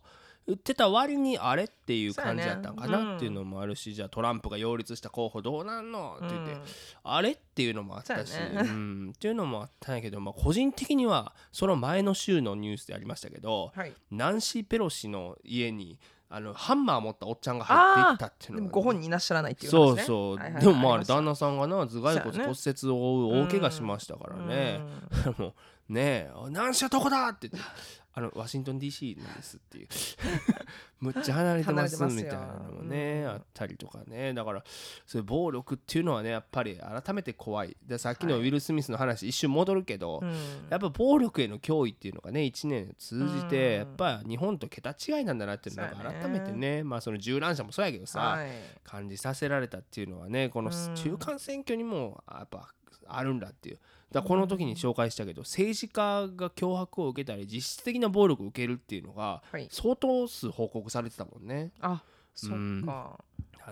[0.47, 6.61] 言ってた割にあれっていう感じだったんかなっていうのもあるし、じゃあトランプが擁立した候補どうなんのって言って、うん。
[7.03, 13.93] あれっていうのもあったし、そうん、っていうのもあったんやけど、まあ、個人的にはその前の週のニュースでありましたけど、はい。
[14.09, 20.03] ナンシー・ペロシの家にあのハンマー持ったおっちゃんが入っていったっていうのご本人いらっしゃらないっていうそう話ね。
[20.03, 20.63] そう、はいはいはい。
[20.63, 22.57] でもまあ旦那さんがな頭蓋骨骨折
[22.89, 24.79] を負う大怪我しましたからね、
[25.37, 25.47] も
[25.89, 27.69] うねえ「何しゃどこだ!」って言って
[28.17, 29.87] 「あのワシントン DC なんです」っていう。
[30.99, 33.29] むっちゃ離れてますみたいなのもね、うん。
[33.29, 34.33] あったりとかね。
[34.33, 34.63] だから
[35.05, 37.77] そういう暴力っていうのはねやっぱり改めて怖い。
[37.85, 40.29] でさっきのウィル・スミスの話、一瞬戻るけど、うん。
[40.71, 43.73] やっぱ暴力への脅威っていうのがね1年通じてうん。
[43.73, 48.49] やっぱ日本と桁違いなんだなっていうのをなんか改めてねまあその銃乱射もそうやけどさ、はい。
[48.83, 50.95] 感じさせられたっていうのはねこのうん。
[50.95, 52.73] 中間選挙にもやっぱ
[53.05, 53.79] あるんだっていう
[54.11, 59.67] だこの時に紹介したけど政治家が脅迫を受けたり実質的な暴力を受けるっていうのがはい。
[59.69, 61.71] 相当数報告されてたもんね。
[61.81, 62.01] あ
[62.33, 62.89] そっうん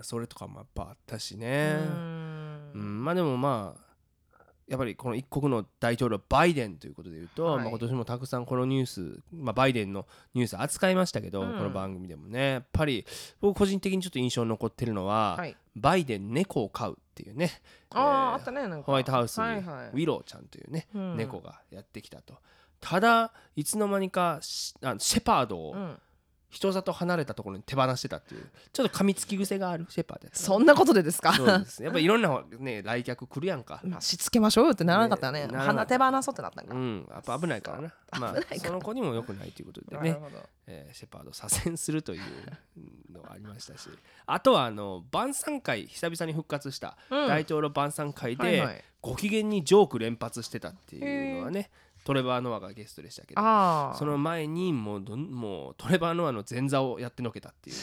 [0.02, 2.72] それとかもやっぱあったしうねん。
[2.74, 3.04] うん。
[3.04, 3.85] まあでもまあ
[4.68, 7.56] やっぱりこの一国の大統領バイデンということで言うと、はい。
[7.58, 11.52] まあ、今年もたくさんこのニュース、まあ、バイデンのニュース扱いましたけど、うん。
[11.54, 13.06] この番組でもねやっぱり
[13.40, 15.56] 僕個人的にちょっと印象に残ってるのは、はい。
[15.76, 17.52] バイデン猫を飼うっていうね
[17.90, 19.88] あああえーったねホワイトハウスにはいはい。
[19.88, 21.16] ウィローちゃんというね、うん。
[21.16, 22.34] 猫がやってきたと。
[22.80, 25.98] ただいつの間にかしあシェパードをうん
[26.56, 28.46] 人里離れたところに手放してたっていう。
[28.72, 29.86] ちょっと噛みつき癖がある。
[29.90, 31.34] シェパードやったそんなことでですか？
[31.34, 31.82] そうです。
[31.82, 33.80] やっぱいろんなね来客来るやんか。
[33.84, 35.46] まあしつけましょうよってならなかったね。
[35.46, 36.74] ね鼻手放そうってなったんか。
[36.74, 37.06] うん。
[37.10, 37.92] やっぱ危ないからな。
[38.18, 38.60] まあ危ないから。
[38.60, 40.18] その子にも良くないということでね。
[40.66, 42.22] えーシェパード左遷するという
[43.12, 43.88] のがありましたし。
[44.26, 47.28] あとはあの晩餐会久々に復活したうん。
[47.28, 48.84] 大統領晩餐会ではいはい。
[49.02, 51.70] ご機嫌にジョーク連発してたっていうのはね
[52.06, 53.40] トレバー・ノアがゲストでしたけど
[53.98, 57.76] その前にもうどんもうトレバー・ノアの前座をやってのけたっていう。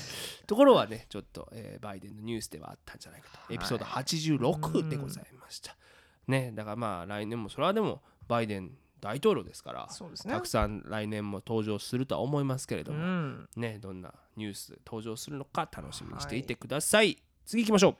[0.47, 3.53] ところはねちょっと、えーバイデンのニュースではあったんじゃないかと。
[3.53, 5.75] エピソード86でございました、
[6.27, 10.33] ねだからまあ来年もそれはでもバイデン大統領ですからそうですね。
[10.33, 13.49] たくさん来年も登場するとは思いますけれどうも、ん。
[13.57, 17.95] ねどんなニュース登場するのか楽しみにしていてください、次行きましょう。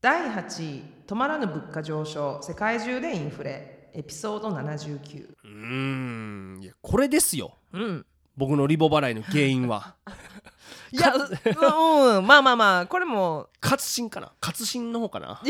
[0.00, 7.56] 第8位止まらぬ物価上昇世界中でインフレエピソード79うーんいやこれですよ。
[7.72, 8.06] うん。
[8.36, 9.96] 僕のリボ払いの原因は。
[10.92, 13.48] いやうんまあまあまあこれも。
[13.60, 14.32] 活心かな？
[14.40, 15.42] 活心の方かな？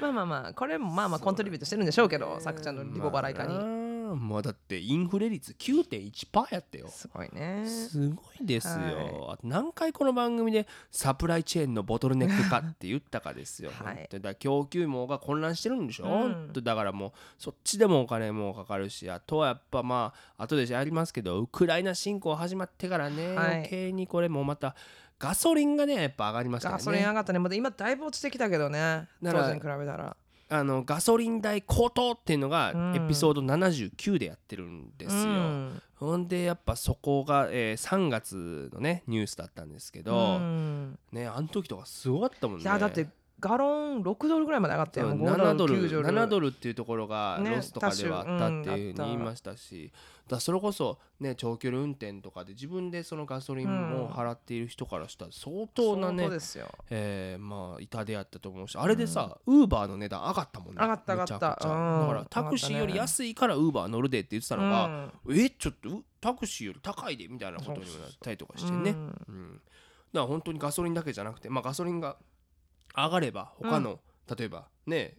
[0.00, 3.54] まあまあまあ これもまあまあコントリビュートしてるんでしょうけどさくちゃんのリボ払いかに。
[3.54, 6.88] まあなまあだってインフレ率9.1%やったよ。
[6.88, 7.64] すごいね。
[7.66, 8.74] すごいですよ、
[9.26, 14.08] はあと何回この番組でサプライチェーンのボトルネック化って言ったかですよ、 はい。
[14.10, 16.52] だから供給網が混乱してるんでしょ、うん。
[16.52, 23.52] だからもうそっちでもお金もかかるしあとはやっぱまあ後でやりますけどウクライナ侵攻始まってからね、はい。
[23.54, 24.74] 余計にこれもまた
[25.18, 26.78] ガソリンがねやっぱ上がりましたよね。
[26.78, 27.38] ガソリン上がったね。
[27.38, 29.08] まだ今だいぶ落ちてきたけどね。
[29.22, 30.16] 当時に比べたら
[30.48, 32.96] あのガソリン代高騰っていうのがうん。
[32.96, 35.82] エピソード79でやってるんですよ、うん。
[35.96, 40.98] ほんでやっぱそこが、えー3月のねニュースだったんですけど、うん。
[41.12, 42.64] ねあの時とかすごかったもんね。
[42.64, 49.92] だってガロン6ドルぐらいまで上がったようんもう5 7ドル9 7ドルっていうところがねロスとかではあったっていうふうに言いましたし、
[50.26, 56.68] だそれこそね長距離運転とかで自分でそのガソリンも払っている人からしたら相当なね、そうですよ。
[56.90, 61.38] えーまあ痛手やったと思うしあれでさ、ウーバーの値段上がったもんね上がった上がった。
[61.38, 68.96] だからタクシーより安いからウーバー乗るでって言ってたのが、えちょっとうタクシーより高いでみたいなことにもなったりとかしてね、うん。
[68.96, 69.60] うん、だか
[70.12, 72.16] ら本当にガソリンだけじゃなくて、まあ、ガソリンが
[72.96, 74.00] 上がれば他の、
[74.36, 75.14] 例えばね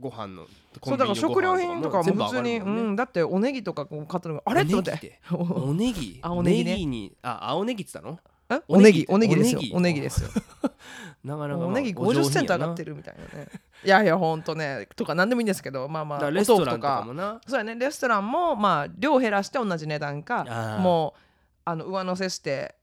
[0.00, 0.46] ご飯の
[0.82, 4.62] そうだから食料品とかも普通に、うん、だっておネギとかこう買ったのがあれ？
[4.62, 5.20] って思って。
[5.30, 6.20] おネギって。
[6.26, 6.42] おネギ？
[6.42, 6.72] 青ネギね。
[6.72, 8.18] ネギにあ青ネギって言ったの？
[8.48, 8.62] え？
[8.66, 9.60] おネギおネギですよ。
[9.74, 10.00] おネギ。
[10.00, 10.30] ですよ。
[11.22, 13.48] なかなか、まあおネギお上50セント上がってるみたいなね。
[13.84, 14.88] いやいやほんとね。
[14.96, 17.40] とか何でもいいんですけどまあまあレストランとかもな。
[17.46, 17.74] そうやね。
[17.74, 20.78] レストランもまあ量減らして同じ値段か。
[20.80, 21.20] もう
[21.66, 22.74] あの上乗せして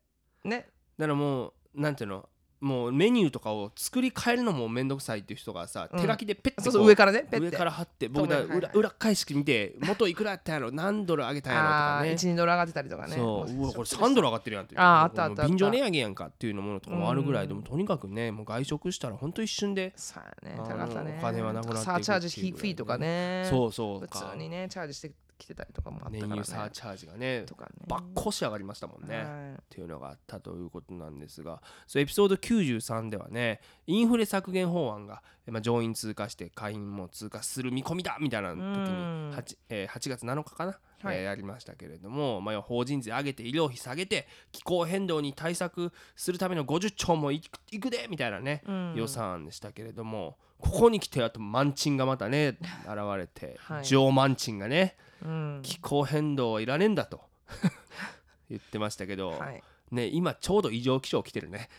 [0.43, 0.69] ね。
[0.99, 2.29] だからもうなんていうの？
[2.59, 6.01] もうメニューとかを作り変えるのもめんどくさいっていう人がさ、うん。
[6.01, 7.45] 手書きでペッてそうそう上からねペッて。
[7.47, 12.11] 上から貼って僕だ裏裏返し見て元いくらやったんやろ何ドル上げたんやろとかね。
[12.13, 13.15] 12ドル上がってたりとかね。
[13.15, 13.51] そう。
[13.51, 14.81] うわこれ3 3ドル上がってるやんっていう。
[14.81, 15.47] あーあったあったあった。
[15.49, 17.59] 便乗値上げやんかっていうのものとかもあるぐらいでうん。
[17.59, 23.47] もとにかくねもう外食したらほんと一瞬でそうやねあの高かったねお金はなくなっていくサーチャージっていうぐらいねフィーとかね。
[23.49, 26.41] そうそう普か通にねチャージしてきてたりとかもあった燃からね。
[26.41, 27.71] 油サーチャージがねとかね。
[27.87, 29.25] ばっこし上がりましたもんね、はい。
[29.53, 39.31] っていうのがあったということなんですがそうエピソード93ではねインフレ削減法案が、えまあ、上院通過して下院も通過する見込みだみたいな時にうん。
[39.35, 41.17] 8,、えー8月7日かな、はい。
[41.17, 48.93] えーやりましたけれども、まあ、法人税上げて医療費下げて気候変動に対策するための50兆もいくいくでみたいなね、うん。
[48.95, 53.85] 予算案でしたけれどもここに来てあとマンチンがまたね現れて、はい。
[53.85, 57.21] ジョー・マンチンがねうん気候変動はいらねえんだと。
[58.49, 59.63] 言ってましたけど、はい。
[59.91, 61.69] ね、今ちょうど異常気象来てるね。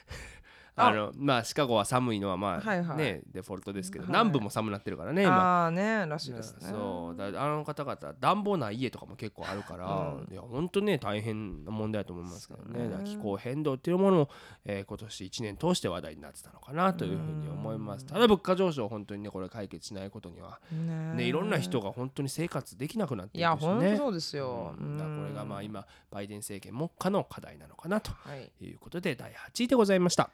[0.78, 0.86] あ。
[0.88, 2.96] あのまあシカゴは寒いのはまあ、はいはい。
[2.98, 4.10] ねデフォルトですけど、はい。
[4.10, 5.64] 南部も寒なってるからね今。
[5.64, 6.68] ああねらしいですね。
[6.68, 10.32] そうだあの方々暖房ない家とかも結構あるから、うん。
[10.32, 12.88] いや本当ね大変な問題だと思いますけどね。
[12.88, 13.04] ね。
[13.04, 14.28] 気候変動っていうものも、
[14.64, 18.06] えー今年1年通して話題になってたのかなというふうに思います。
[18.06, 23.72] ただ物価上昇本当にねこれ解決しないことには、ねね、いろんな人が本当に生活できなくなっていやいくしね。
[23.74, 24.74] ほんとそうですよ。
[24.78, 24.96] うん。
[24.96, 25.64] これがまあうん。
[25.64, 28.50] 今バイデン政権目下の課題なのかなとはい。
[28.64, 30.30] いうことで第8位でございました。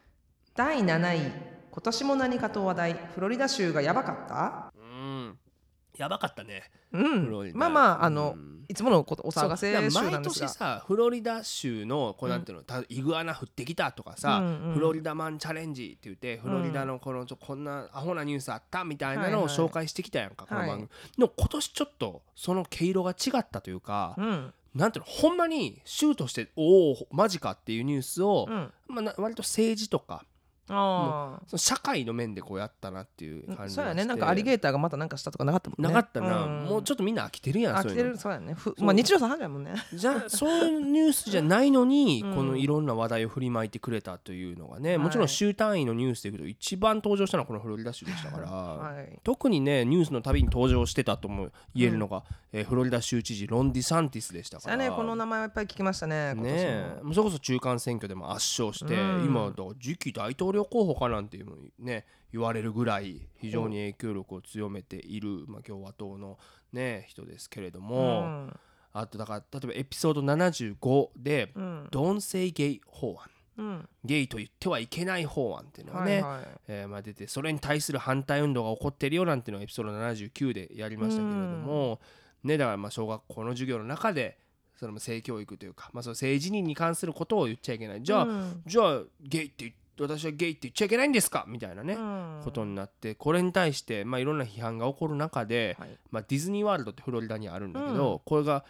[0.56, 1.18] 第7位
[1.72, 4.72] 今年も何かと話題フロリダ州がやばかった？
[4.76, 5.36] うん。
[5.98, 6.70] やばかったね。
[6.92, 7.52] うん。
[7.54, 8.64] まあまああのうん。
[8.68, 10.48] いつものことお騒がせ毎年なんですが。
[10.48, 14.74] さフロリダ州のこうなんていうの、たイグアナ降ってきたとかさ、うんうん。
[14.74, 19.66] フロリダマンチャレンジって言ってフロリダのこのちょこんなアホなニュースあったみたいなのをはいはい。
[19.66, 24.54] 紹介してきたやんか、この番組、はいの今年ちょっとその毛色が違ったというか、うん。
[24.72, 28.72] なんていうのほんまに州としておおマジかっていうニュースを、うん。
[28.86, 30.24] まあな、割と政治とか
[30.68, 34.05] あその社会の面でこうやったなっていう感じそうやね。
[34.05, 35.88] なんかアリゲーターがまたなんかしたとかなかったもんね。
[35.88, 36.64] なかったな、ん。
[36.64, 38.16] もうちょっとみんな飽きてるやん飽きてる。
[38.16, 38.57] そうやね。
[38.79, 39.74] まあ日常茶飯事やもんね。
[39.92, 42.35] じゃそういうニュースじゃないのに、 うん。
[42.35, 49.18] このいろんな話題を振りまいてくれたというのがね、もちろはいん州単位のニュースでいうと一番登場したのはこのフロリダ州でしたから、はい。
[49.22, 54.77] 特にねニュースのたびに登場してたとも言えるのが、えーフロリダ州知事ロン・ディサンティスでしたから。
[54.77, 54.90] ね。
[54.90, 57.00] この名前はいっぱい聞きましたねねえ。
[57.03, 59.24] もうそれこそ中間選挙でも圧勝して、うん。
[59.24, 66.38] 今だ次期大統領候補かなんていうのね言われるぐらい非常に影響力を強めている、まあ、共和党の、
[66.72, 68.60] ね人ですけれどうも、ん。
[68.92, 73.88] あとだから例えばエピソード75でうん「Don't say gay 法案」うん。
[74.04, 76.46] ゲイと言ってはいけない法案っていうのがね、はいはい。
[76.66, 82.00] えーまあ、出てそれに対する反対運動が起こってるよなんていうのをエピソード79でやりましたけれども、
[82.42, 84.38] ね、だからまあ小学校の授業の中で
[84.76, 88.02] その性教育というか、まあ、その性自認に関することを言っちゃいけない。
[88.02, 88.62] じゃあ、うん。
[88.66, 91.44] じゃあゲイって言私はゲイって言っちゃいけないんですか？
[91.46, 92.40] みたいなね、うん。
[92.44, 95.98] ことになってこれに対して、まあ、いろんな批判が起こる中で、はい。
[96.11, 98.20] まあ、ディズニーワールドってフロリダにあるんだけど、うん。
[98.24, 98.64] これが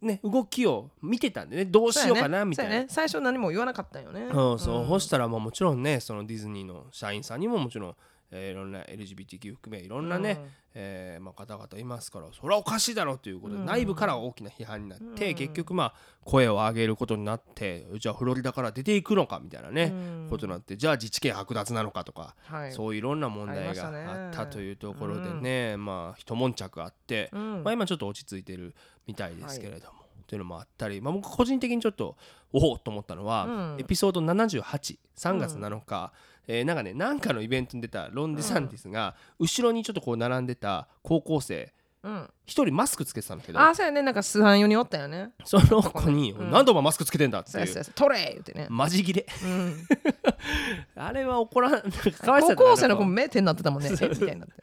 [0.00, 2.44] ね、動きを見てたんでねどうしようかな？
[2.44, 2.80] みたいな。
[2.80, 2.86] ね。
[2.88, 4.28] 最初何も言わなかったんよね。
[4.32, 4.88] そうそう、ん。
[4.88, 7.96] そしたらまあもちろんねそのディズニーの社員さんにももちろん、
[8.32, 13.66] えーいろんな LGBTQ 含めいろんなね、えーまあ、方々いますからそれはおかしいだろうということで、うん。
[13.66, 15.34] 内部から大きな批判になって、うん。
[15.34, 20.26] 結局まあ声を上げることになってじゃあフロリダから出ていくのかみたいなね、うん。
[20.30, 22.72] ことになってじゃあ自治権剥奪なのかとか、はい。
[22.72, 27.62] そういういろんな問題があったというところでね、まあ一悶着あって、うん。
[27.62, 28.74] まあ、今ちょっと落ち着いてる
[29.06, 30.36] みたいですけれども、とい。
[30.36, 32.16] うのもあったり、まあ、僕個人的にちょっと
[32.52, 33.80] おおと思ったのは、うん。
[33.80, 36.12] エピソード783月7日、
[36.46, 42.30] えーなんかねなんかのイベントに出たロン・デサンティスが、後ろにちょっとこう並んでた高校生うん。
[42.46, 43.60] 一人マスクつけてたんだけど。
[43.60, 44.02] ああそうやね。
[44.02, 45.30] なんか数班用におったよね。
[45.44, 46.50] その子に「うん。
[46.50, 47.84] 何でお前マスクつけてんだ」っていう。
[47.94, 48.66] 取れ言ってね。
[48.68, 49.86] マジギレうん。
[50.96, 53.88] あれは怒らんなんかかわいそう高校生の子目手になってたもんね。
[53.88, 54.08] え？
[54.08, 54.54] みたいになって。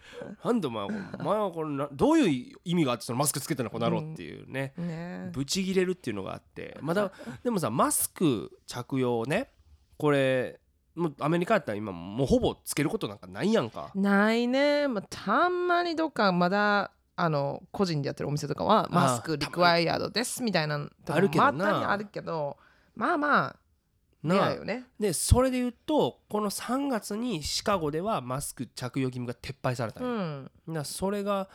[0.43, 5.29] なんでお前はこれなどういう意味があってそのマスクつけてんのこの野郎っていうね、ね。
[5.31, 6.77] ブチギレるっていうのがあって。
[6.81, 7.09] まだ
[7.41, 9.49] でもさマスク着用ね。
[9.97, 10.59] これ
[10.99, 13.91] もうアメリカやったら今もうほぼつけることなんかないやんか。
[13.95, 21.51] ないね、まあ、たまにどっかまだあの個人でやってるお店とかはあマスクリクワイアードですみたいなのとかあるけどな。
[21.51, 22.57] またにあるけど
[22.95, 23.55] まあまあ
[24.21, 24.85] なよね。
[24.99, 30.51] でそれで言うとこの3月にシカゴではマスク着用義務が撤廃されたうん。
[30.67, 31.47] だそれが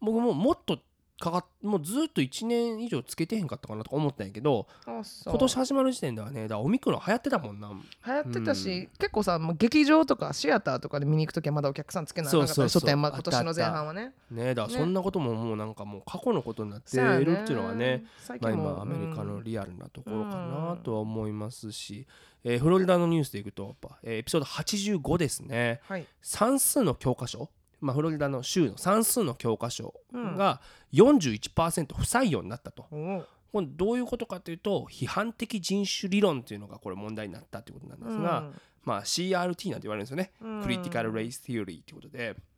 [0.00, 0.78] 僕ももっと
[1.20, 7.70] かかっもうずっと1年以上つけてへんかったかなとか思ったんやけど今年始まる時点ではねだからオミクロン流行ってたもんな。
[8.06, 12.80] 流行ってたし、結構さもう劇場とかシアターとかで見に行くときはまだお客さんつけないそうそうそう。
[12.80, 14.12] 書店今年の前半はね。
[14.30, 22.06] ねだからそんなことももうなんかもう過去のことになってそうやるっていうのはねまあ、最近も今アメリカのリアルなところかなうんとは思いますし、
[22.44, 25.80] えーフロリダのニュースでいくとやっぱ、えーエピソード85ですね。
[25.88, 26.06] はい。
[26.22, 30.36] 算数の教科書、まあ、フロリダの州の算数の教科書うん。
[30.36, 30.60] が
[30.92, 32.86] 41%不採用になったと。
[32.90, 33.26] おう。
[33.52, 38.50] これどういうことかというと批判的人種理論というのがこれ問題になったということなんですが、
[38.84, 40.62] まあ、CRT なんて言われるんですよね、うん。
[40.62, 42.49] クリティカル・レイス・ティオリーということで、まあ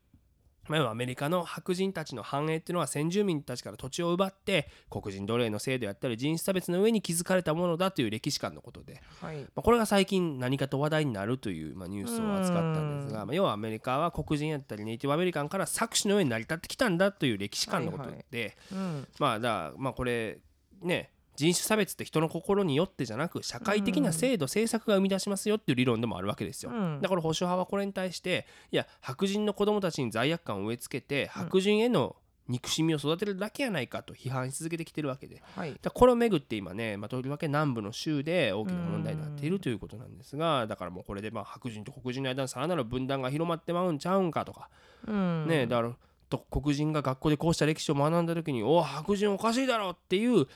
[0.68, 9.40] 要はアメリカの白人たちの繁栄っていうのは先住民たちから土地を奪って黒人奴隷の制度やったり人種差別の上に築かれたものだという歴史観のことで、はい。
[9.40, 19.08] まあ、これが最近何かと話題になるという、まあ、ニュースを扱ったんですが、まあ、要はアメリカは黒人やったりネイティブアメリカンから搾取の上に成り立ってきたんだという歴史観のことで、はいうん。
[19.18, 20.38] まあだからまあこれ
[20.80, 21.10] ね
[21.42, 26.70] 人種差別って人の心によってじゃなく社会的な制度、政策が生み出しますよっていう理論でもあるわけですよ。
[26.70, 27.00] うん。
[27.00, 32.14] だから保守派はこれに対していや白人の子供たちに罪悪感を植え付けて白人への
[32.46, 35.42] 憎しみを育てるだけやないかと批判し続けてきてるわけで。
[35.56, 35.70] はい。
[35.70, 44.68] だからこれをめぐって今ね、まあ、とりわけ南部の州で大きな問題になっているということなんですがだからもうこれでまあ白人と黒人の間のさらなる分断が広まってまうんちゃうんかとか。
[45.08, 45.48] うん。
[45.48, 45.92] ねだから
[46.28, 50.46] と黒人が学校でこうした歴史を学んだ時におお白人おかしいだろっていう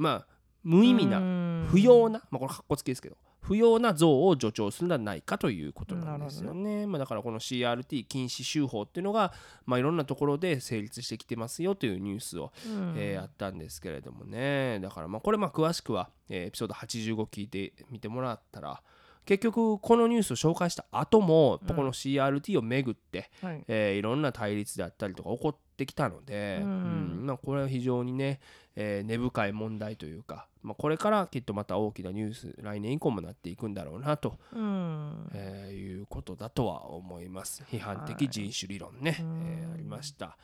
[0.00, 0.26] まあ
[0.62, 6.86] 無意味なな不要な、まあ、これかっこつきですけど不要な像を助長するのではないかということなんですよね。
[6.86, 9.32] まあ、だからこの CRT 禁止州法っていうのが、
[9.64, 12.52] まあ、いろんなところで成立してきてますよというニュースを、
[12.96, 14.78] えーあったんですけれどもね。
[14.80, 18.82] だからまあこれまあ詳しくは、えーエピソード85聞いてみてもらったら
[19.24, 23.64] 結局このニュースを紹介した後もこの CRT をめぐって、はい。
[23.68, 26.70] えーいろんな対立であったりとか起こってきたので、うん。
[26.70, 27.26] うん。
[27.26, 28.40] まあ、これは非常にね、
[28.76, 35.30] えー根深い問題というか、まあ、これからきっとまた大きなニュース来年以降もなっていくんだろうなと、うん。
[35.34, 37.62] えーいうことだとは思います。
[37.70, 39.42] 批判的人種理論ね、うん。
[39.42, 40.36] えーありました、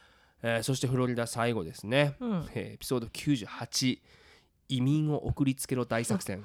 [0.42, 2.48] えーそしてフロリダ最後ですね、うん。
[2.54, 3.98] えーエピソード98
[4.68, 6.44] 移民を送りつけろ大作戦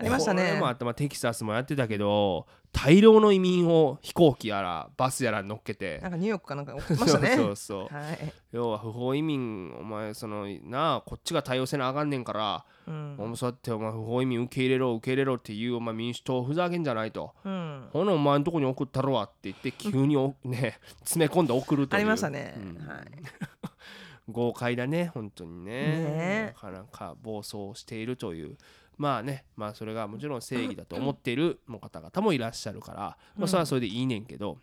[0.00, 0.42] ありましたね。
[0.48, 5.98] これもあった、まあ、テキサスもやってたけど大量の移民を飛行機やらバスやらに乗っけて。
[5.98, 7.28] なんかニューヨークかなんか送ってましたね。
[7.36, 7.94] そうそうそう。
[7.94, 8.32] はい。
[8.52, 13.16] 要は不法移民お前そのなあこっちが対応せなあかんねんから、うん。
[13.18, 17.34] お前そうやってお前不法移民受け入れろ受け入れろっていうお前民主党ふざけんじゃないと。
[17.44, 17.88] うん。
[17.92, 22.00] ほなお前のとこに送ったろわって言って 急におね詰め込んで送るという。
[22.00, 22.54] ありましたね。
[22.56, 22.86] うん。
[22.86, 23.06] はい。
[24.30, 25.72] 豪快だね本当にね。
[25.72, 28.56] ねなかなか暴走しているという
[29.00, 34.58] まあねまあそれがもちろん正義だと思っている方々もいらっしゃるから、まあ、それはそれでいいねんけど、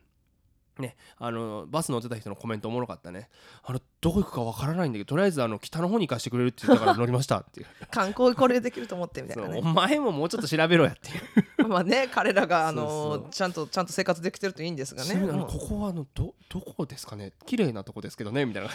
[0.77, 3.29] ね、あのバス乗ってた人のコメントおもろかったね。
[3.63, 7.67] あのどこ行くかわからないんだけどとりあえずあの北の方に行かしてくれるって言ったから乗りましたっていう。
[7.89, 9.57] 観光これできると思ってみたいなね。
[9.57, 11.67] お前ももうちょっと調べろやっていう。
[11.67, 15.15] まあね彼らがあのちゃんとちゃんと生活できてるといいんですがね。
[15.47, 17.33] ここはあのどどこですかね？
[17.47, 18.45] 綺麗なとこですけどね？
[18.45, 18.69] みたいな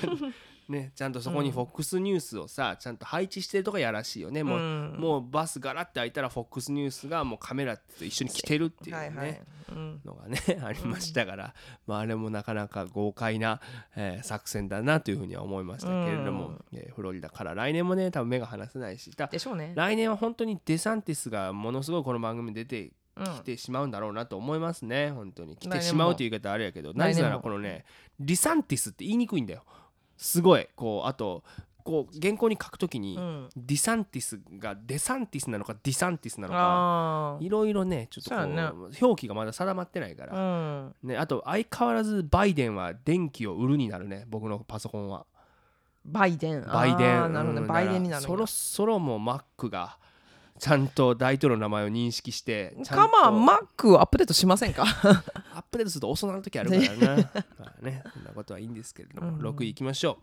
[0.72, 4.42] ねちゃんとそこに FOX ニュースをさちゃんと配置してるとかやらしいよね。
[4.42, 4.96] もう,、うん。
[4.98, 9.40] もうバスガラって開いたら FOX ニュースがもうカメラと一緒に来てるっていうね、はいはい。
[9.70, 10.00] うん。
[10.04, 11.54] のがね ありましたから、
[11.86, 13.60] まあ、あれもなかなか豪快な、
[13.94, 19.10] えー作戦だなというふうには思いましたけれども、えーフロリダから来年もね多分目が離せないし。
[19.16, 19.72] だでしょうね。
[19.76, 23.24] 来年は本当にデサンティスがものすごいこの番組に出てうん。
[23.26, 25.10] きてしまうんだろうなと思いますね。
[25.10, 25.56] 本当に。
[25.56, 27.84] 来てしまうという言い方あれやけどなぜならこのね
[28.18, 29.64] ディサンティスって言いにくいんだよ
[30.22, 30.68] すごい。
[30.76, 31.42] こうあと
[31.84, 33.48] こう原稿に書くときに、うん。
[33.56, 38.34] ディサンティスがデサンティスなのかディサンティスなのかあいろいろねちょっと
[39.04, 40.46] 表記がまだ定まってないかあら、う
[40.86, 40.94] ん。
[41.02, 45.26] ね、あと相変わらずバイデンは電気を売るになるね僕のパソコンは。
[46.04, 46.62] バイデン。
[46.62, 47.22] バイデン。
[47.24, 47.62] あーなるほどね。
[47.62, 49.98] うんバイデンになるそろそろもう Mac が
[50.58, 54.84] ちゃんと大統領の名前を認識してかまあ Mac をアップデートしませんか？
[55.54, 57.30] アップデートすると遅なる時あるからな。
[57.58, 59.38] まあねそんなことはいいんですけれども、うん。
[59.40, 60.18] 6位いきましょ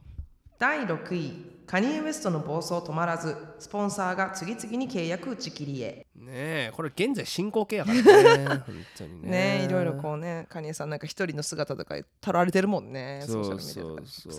[0.58, 6.06] 第6位カニエ・ウェストの暴走止まらずスポンサーが次々に契約打ち切りへ。
[6.18, 9.30] うねえこれ現在進行形やからね 本当にね。
[9.60, 13.24] ねいろいろこうねカニエさんなんか一人の姿とか撮られてるもんね。
[13.26, 14.38] ソそうそうそ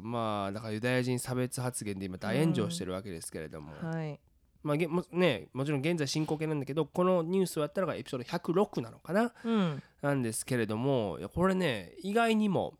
[0.00, 0.02] う。
[0.02, 4.18] まあだからユダヤ人差別発言で今大炎上してるわけですけれども、はい
[4.64, 9.32] まあげもねもちろん現在進行形なんだけどこのニュースをやったのがエピソード106なのかな？
[9.44, 9.82] うん。
[10.02, 12.74] なんですけれどもこれね意外にも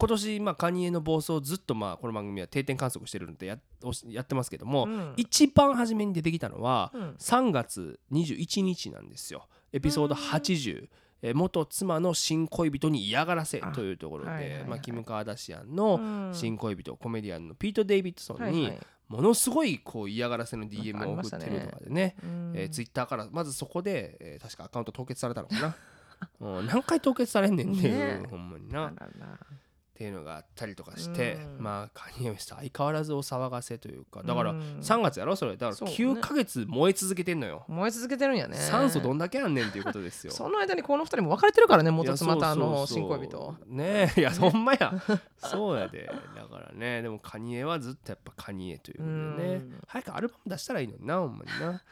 [0.00, 5.14] 今年、まあ、カニエの暴走をずっと、まあ、この番組は定点観測してるのでやおしやってますけども、うん。
[5.16, 7.16] 一番初めに出てきたのはうん。
[7.18, 9.48] 3月21日なんですよ。
[9.72, 10.88] エピソード80、
[11.22, 14.64] えー元妻の新恋人に嫌がらせあというところで、はいはいはい。
[14.68, 16.30] まあ、キム・カーダシアンのうん。
[16.32, 22.16] 新恋人、コメディアンのピート・デイビッドソンにはいはいものすごいこう嫌がらせの DM を送ってるとかでね。
[22.22, 22.52] うん。
[22.54, 25.76] えー、ツイッターからまずそこで、えー確かアカウント凍結されたのかな。
[26.40, 28.26] うん何回凍結されんねんっていう、ね。
[28.28, 29.06] ほんまにあな
[29.98, 31.64] っていうのがあったりとかして、うん。
[31.64, 34.60] まあカニエ・ウェスト相変わらずお騒がせというかだからうん。
[34.80, 35.54] 3月やろそれ。
[35.54, 35.94] だからそうね。
[35.96, 38.56] 9ヶ月燃え続けてんのよ、燃え続けてるんやね。
[38.58, 40.32] 酸素どんだけあんねんっていうことですよ。
[40.32, 44.94] その間にこの二人も別れてるからねい元や妻とあの新恋人ねえいやほんまや。
[45.38, 46.08] そうやで。
[46.36, 49.54] だからねでもカニエはずっとやっぱカニエということでね。
[49.56, 49.80] うん。
[49.88, 51.82] 早くアルバム出したらいいのになほんまにな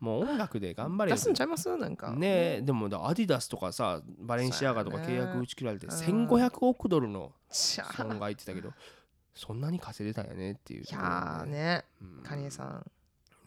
[0.00, 1.74] もう音楽で頑張れよ出すんちゃいます？
[1.76, 2.10] なんか。
[2.10, 5.92] ねえでもだアディダスとかさバレンシアガとか契約打ち切られてうん。
[5.92, 8.70] 1500億ドルの損害言ってたけど
[9.34, 11.12] そんなに稼いでたんやねっていういところで。
[11.12, 11.84] やーね。
[12.02, 12.22] うん。
[12.22, 12.90] カニエさん。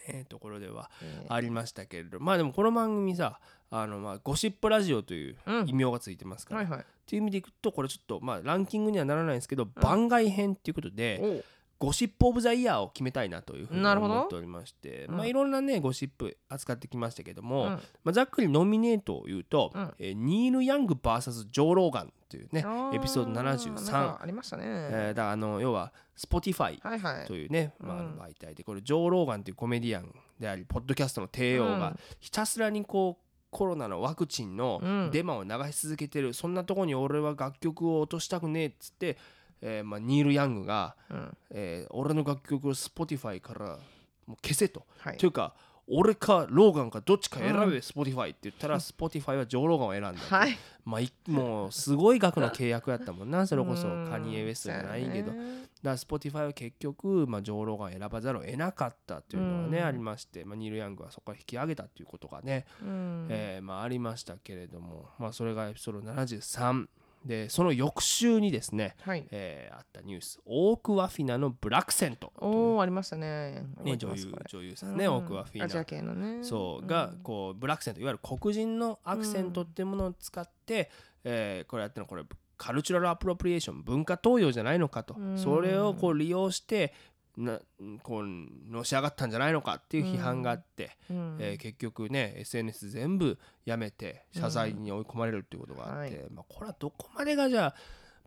[0.07, 2.19] ねところではえーありましたけれど。
[2.19, 3.39] まあでもこの番組さ
[3.69, 5.67] あのまあゴシップラジオといううん。
[5.67, 6.79] 異名がついてますから、はいはい。
[6.79, 11.43] っていう意味でいくとこれちょっとまあランキングにはならないんですけど、番外編っていうことで、
[11.79, 17.69] ゴシップ・オブ・ザ・イヤーを決めたいなというふうに思っておりまして、うんまあいろんなねゴシップ扱ってきましたけども、うん。
[17.69, 19.93] まあ、ざっくりノミネートを言うと、うん。
[19.99, 24.63] えーニール・ヤング VS ジョー・ローガンというねエピソードなん73か、ありましたね。
[24.65, 27.27] えーだからあの要は Spotify はいはい。
[27.27, 31.95] というね、まああうんの媒体でこれジョー・ローガンというコメディアンでありポッドキャストの帝王がうん。
[32.19, 35.09] ひたすらにこうコロナのワクチンのうん。
[35.11, 39.17] デマを流し続けてる、そんなとこに俺は楽曲を落としたくねえっつって、
[39.61, 41.37] えーまあ、ニール・ヤングが、うん。
[41.51, 43.79] えー俺の楽曲を Spotify から
[44.25, 44.85] もう消せと。
[44.99, 45.17] はい。
[45.17, 45.53] というか
[45.89, 47.71] 俺かローガンかどっちか選べ、うん。
[47.77, 50.57] Spotify って言ったら Spotify はジョー・ローガンを選んだ、はい。
[50.83, 53.87] まあ、いもうすごい額の契約やったもんな それこそ。
[53.87, 55.61] うんカニエ・ウェストじゃないけど、そうやね。
[55.61, 59.85] だから Spotify は結局、まあ、ジョー・ローガンを選ばざるを得なかったっていうのがね、うん。
[59.85, 63.27] ありまして、まあ、ニール・ヤングはそこから引き上げたっていうことがね、うん。
[63.29, 66.87] えーまあ、ありましたけれども、まあ、それがエピソード73
[67.25, 69.27] でその翌週にですね、はい。
[69.31, 72.31] えーあったニュースオーク・ワフィナのブラックセント。
[72.37, 73.63] おおありましたね。
[73.83, 76.43] ね、女優女優さんね、うんオーク・ワフィアジアナ系のね。
[76.43, 80.89] そうがこうブラックセントいわゆる黒人のアクセントっていうものを使って、
[81.23, 82.23] えーこれやってるのこれ
[82.57, 85.37] カルチュラルアプロプリエーション文化盗用じゃないのかと、うん。
[85.37, 86.93] それをこう利用して
[87.37, 87.59] な
[88.01, 91.37] こうのし上がったんじゃないのかっていう批判があって、うん。
[91.39, 97.75] えー結局ね SNS 全部やめて謝罪に追い込まれるっていうことがあって、はまあ、これはどこまでがじゃあ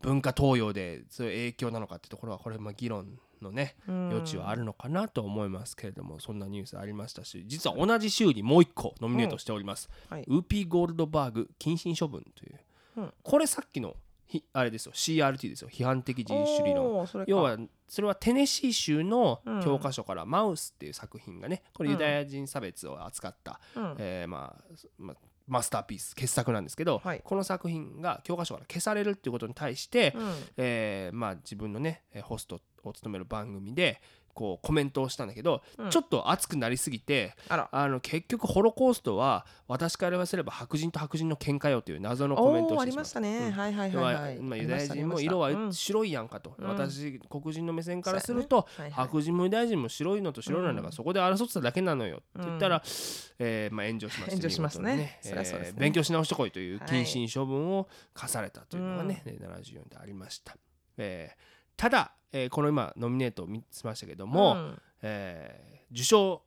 [0.01, 10.23] 文化盗用でそういう影響なのかっていうところはこれまあ議論のね余地はあるのかなと思いますけれども、そんなニュースありましたし実は同じ週にもう一個ノミネートしております、はい。
[10.27, 12.59] ウーピー・ゴールドバーグ謹慎処分という、
[12.97, 13.13] うん。
[13.23, 13.95] これさっきのひ
[14.53, 14.91] あれですよ。
[14.93, 15.69] CRT ですよ。
[15.69, 17.25] 批判的人種主義論。
[17.27, 17.57] 要は
[17.87, 19.63] それはテネシー州のうん。
[19.63, 23.95] 教科書から「マウス」っていう作品がねこれユダヤ人差別を扱った、うん。
[23.99, 25.17] えーまあまあ
[25.47, 27.21] マスターピース傑作なんですけど、はい。
[27.23, 34.01] この作品が教科書から消されるっていうことに対して、うんえーまあ、自分のねえーホストを務める番組で
[34.33, 35.89] こうコメントをしたんだけど、うん。
[35.89, 43.51] ちょっと熱くなりすぎてあの結局ホロコーストは私から言わせれば白人と白人の喧嘩よという謎のコメントをしてしまったりましたね、うん。
[43.51, 44.39] はいはい要ははいはい。
[44.39, 46.67] まあ、ユダヤ人も色は白いやんかと、うん。
[46.67, 48.83] 私黒人の目線からすると、ね。
[48.83, 49.05] はいはい。
[49.07, 50.91] 白人もユダヤ人も白いのと白いのだから、うん。
[50.91, 52.83] そこで争ってただけなのよって言ったら、
[53.39, 54.95] えーまあ、炎上しました炎上しますね。
[54.95, 55.19] ね。
[55.25, 56.89] えー勉強し直してこいというはい。
[56.89, 60.55] 謹慎処分を課されたというのがね、74でありました、
[60.97, 64.81] えーただ、えーこの今ノミネートを見しましたけども、うん。
[65.01, 66.41] えー受賞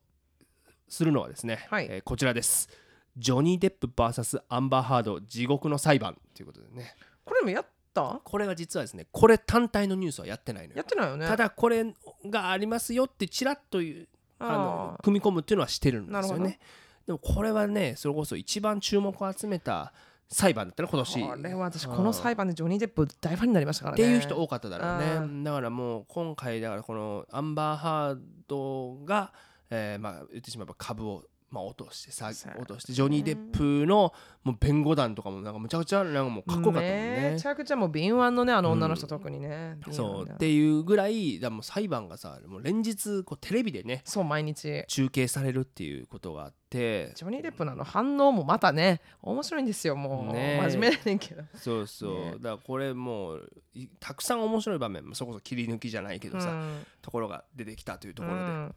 [0.88, 1.86] するのはですね、はい。
[1.90, 2.68] えーこちらです。
[3.16, 6.94] ジョニー・デップ VS アンバー・ハード地獄の裁判ということでね。
[7.24, 8.20] これもやった？
[8.24, 10.78] これは実はですねこれ単体のニュースはやってないのよ。
[10.78, 11.26] やってないよね。
[11.26, 11.84] ただこれ
[12.26, 14.08] がありますよってちらっという
[14.40, 16.58] あのあ組み込むっていうのはしてるんですよね。
[17.06, 19.92] でもこれはねそれこそ一番注目を集めた
[20.30, 24.02] 裁判だったね今年これは私うんこの裁判でジョニー・デップ大ファンになりましたからね。
[24.02, 28.18] っていう人多かっただろううねだからもう今回だからこのアンバーハー
[28.48, 29.32] ドが、
[29.70, 31.24] えーまあ言ってしまえば株を
[31.54, 37.30] まあ落としてさ落としてジョニー・デップのもう弁護団とかもなんかむちゃくちゃなんかもうかっこよかったもんね。
[37.34, 40.34] めちゃくちゃもう敏腕のねあの女の人特にね、敏腕そうな。
[40.34, 44.84] っていうぐらいだもう裁判がさもう連日こうテレビでねそう毎日。
[44.88, 47.12] 中継されるっていうことがあって。
[47.14, 51.42] ジョニー・デップのあの反応もまたね面白いんですよもう、ね真面目だねんけど。
[51.54, 56.86] そうそう、ねだからこれもういたくさん面白い場面それこそ切り抜きじゃないけどさ、うん。
[57.00, 58.74] ところが出てきたというところで、うん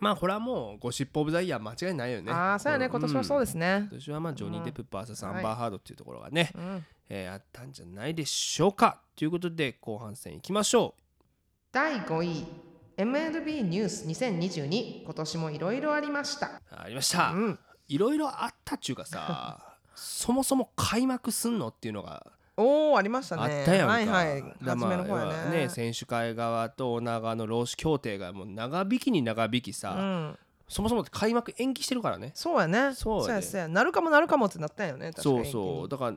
[0.00, 2.32] まあこれはもうゴシップ・オブ・ザ・イヤー間違いないよね。
[2.32, 2.88] ああそうやね。
[2.88, 3.86] 今年はそうですすね。
[3.90, 6.86] 今年はまあジョニー・デップ VS アンバー・ハードっていうところがね、うん。
[7.08, 10.94] えーあったんじゃないでしょうかということで後半戦いきましょ
[11.70, 12.46] 第5位
[12.96, 16.46] MLB ニュース2022今年もいろいろありました。
[16.46, 17.58] うありました、うん。
[17.88, 22.26] いろいろあったっちゅうかさ そもそも開幕すんのっていうのが
[22.56, 23.92] おおありましたあねったやんか。
[23.92, 24.42] はいはい。
[24.62, 30.38] だ初めの方やまあね選手会側とオーナー側の労使協定がもう長引きに長引きさ、うん。
[30.68, 32.32] そもそも開幕延期してるからね。
[32.34, 32.94] そうやね。
[32.94, 33.32] そうやで。
[33.34, 33.68] やそうや。
[33.68, 35.06] なるかもなるかもってなったんよね。
[35.06, 35.88] 確かそうにそう。
[35.88, 36.16] だから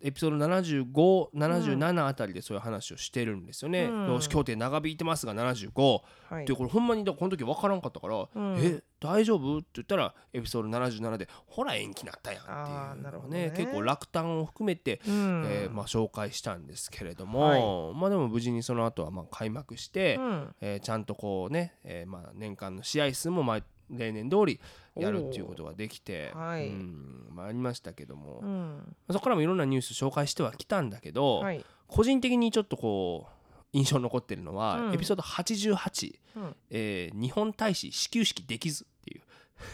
[0.00, 4.08] エピソード7577あたりでそういう話をしてるんですよね、うん。
[4.08, 6.44] 労使協定長引いてますが75、はい。
[6.46, 8.56] でこれほんまにだこの時分からんかったから「うん。
[8.58, 13.50] え大丈夫?」って言ったらエピソード77で「ほら延期なったやん」っていうなるほどね。
[13.50, 15.44] ね結構落胆を含めて、うん。
[15.46, 20.54] えーまあ、紹介したんですけれども、まあでも無事にその後はまあ開幕して、うん。
[20.60, 24.60] えーちゃんとこうね、えーまあ年間の試合数も毎例年通り
[24.96, 26.68] やるっていうことができて、はい。
[26.68, 28.96] うんまあ、ありましたけども、うん。
[29.10, 31.64] そこからもいろんなニュース紹介してはきたんだけど、はい。
[31.86, 34.94] 個人的にちょっとこう印象に残ってるのは、うん。
[34.94, 36.56] エピソード88、うん。
[36.70, 38.86] えー日本大使始球式できず。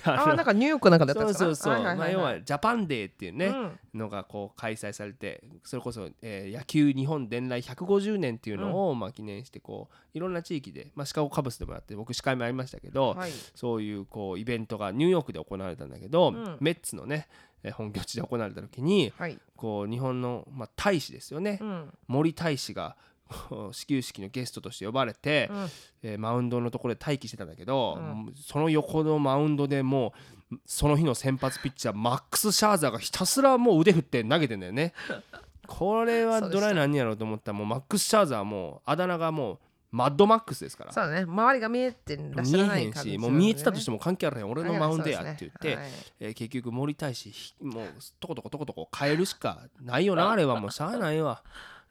[0.05, 3.79] ああなんかニューヨークなんかだったそうやつかなそうそう、まあ、要はジャパンデーっていうね、うん。
[3.95, 13.33] のがこう開催されてそれこそ、えー野球日本伝来150年っていうのを、まあ、記念してこういろんな地域で、まあ、シカゴカブスでもやって僕司会もありましたけど、はい。
[13.55, 16.57] そういうこうイベントがニューヨークで行われたんだけど、うん。
[16.61, 17.29] メッツのね
[17.63, 19.39] えー本拠地で行われた時にはい。
[19.57, 21.93] こう日本の、まあ、大使ですよね、うん。
[22.09, 22.97] 森大使が
[23.73, 25.69] 始球式のゲストとして呼ばれて、うん。
[26.03, 28.35] えーマウンドのところで待機してたんだけど、うん。
[28.37, 30.13] その横のマウンドでも
[30.53, 34.93] うその日の先発ピッチャーマックス・シャーザーがひたすらもう腕振って投げてんだよね。
[35.67, 39.59] これはドライなんやろうと思ったらもうマックス・シャーザーはもうあだ名がもう
[39.93, 40.93] マッドマックスですから。
[40.93, 41.21] そうだね。
[41.23, 45.91] 周りが見えてらっしゃらない見えへんしもう見えてたとしてもも関係あらへん俺のマウンドやって言って、はい。
[46.21, 50.59] えー結局森大使ひもうとことことことこ変えるしかないよなあれは。
[50.59, 51.43] もうしゃあないわ。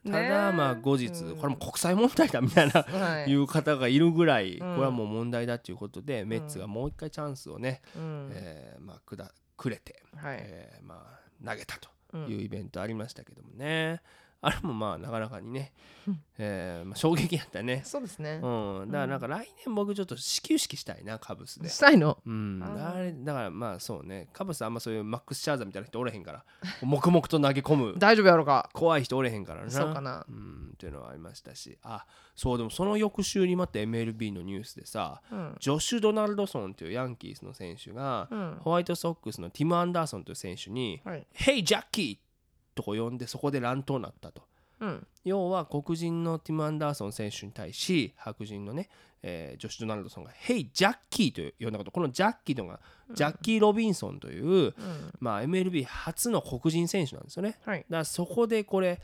[0.06, 1.38] ただまあ後日うん。
[1.38, 3.30] これも国際問題だみたいな はい。
[3.30, 4.76] いう方がいるぐらいこうん。
[4.78, 8.30] れはもう問題だということでメッツがもう一回チャンスをねうん。
[8.34, 10.38] えーまあくだくれてはい。
[10.41, 10.95] えーま
[11.45, 12.28] あ投げたとうん。
[12.28, 14.02] いうイベントありましたけどもね
[14.44, 15.72] あれもまあなかなかにね
[16.39, 17.84] えーまあ衝撃やったね。
[17.86, 18.39] そうですね。
[18.42, 18.92] うん。
[18.92, 21.70] だからなんか来年僕ちょっと始球式したいなカブスで。
[21.70, 22.18] したいの？
[22.26, 24.30] うん、あれだからまあそうね。
[24.34, 26.44] カブスあんまそういうマックス・シャーザーみたいな人おれへんから
[26.82, 27.94] 黙々と投げ込む。
[28.00, 28.70] 大丈夫やろうか。
[28.74, 29.70] 怖い人おれへんからな。
[29.70, 30.26] そうかな。
[30.28, 30.72] うん。
[30.74, 31.78] っていうのはありましたし。
[31.84, 35.56] あそうでもその翌週にまた MLB のニュースでさうん。
[35.60, 38.58] ジョシュ・ドナルドソンというヤンキースの選手が、うん。
[38.62, 42.18] ホワイトソックスのティム・アンダーソンという選手にはい「ヘイジャッキー!」
[42.76, 44.44] とこ呼んでそこで乱闘になったと。
[44.80, 48.90] うん要は黒人のティム・アンダーソン選手に対し白人のね、
[49.22, 52.80] えージョシュ・ドナルドソンが「ヘイジャッキー!」と呼んだことこのジャッキーというのが
[53.14, 54.74] ジャッキー・ロビンソンという、うん
[55.20, 57.60] まあ、MLB 初の黒人選手なんですよね。
[57.64, 59.00] はいだからそこでこれ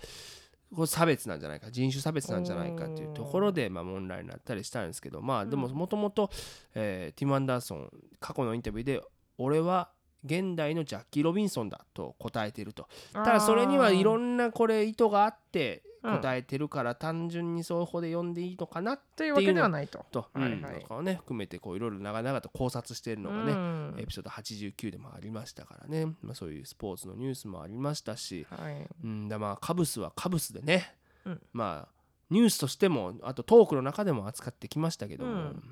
[0.74, 6.30] これ差別なんじゃないか人種差別なんじゃないかっていうところでまあ問題になったりしたんですけどまあでももともと
[6.74, 9.02] ティム・アンダーソン過去のインタビューで
[9.38, 9.92] 俺は
[10.24, 12.88] 現代のジャッキー・ロビンソンだと答えていると。
[13.14, 16.22] ただそれにはいろんんなこれ意図があってうん。
[16.22, 20.06] 答えてるから単純にそういう方で読んでいいのかなというわけではないと。
[20.12, 20.84] と、はいはい。
[20.84, 23.96] かをね含めてこういろいろ長々と考察しているのがね、うん。
[23.98, 28.88] エピソード89でもありましたからね、まあ、そういうスポーツのニュースもありましたし、はい。
[29.04, 30.96] うん、だまあカブスはカブスでね、
[31.26, 31.42] うん。
[31.52, 31.94] まあ
[32.30, 35.64] ニュースとしてもあとトークの中でも扱ってきましたけども、うん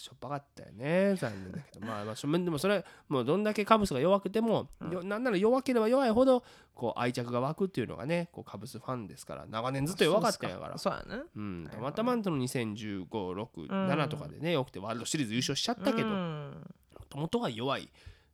[0.00, 1.86] しょっぱかったよね残念だけど。
[1.86, 6.42] まあまあしょでもそれもうどんだけカブスが弱くても、よなんなら弱ければ弱いほど
[6.74, 10.78] こう愛着が湧くっていうのがねこうカブスファンですから長年ずっと弱かったんやから。
[10.78, 11.22] そうやね。
[11.36, 16.66] うん、はいたまたまその2015、6、7とかでね、よくてワールドシリーズ優勝しちゃったけど、もうん。
[17.10, 17.90] ともとは弱い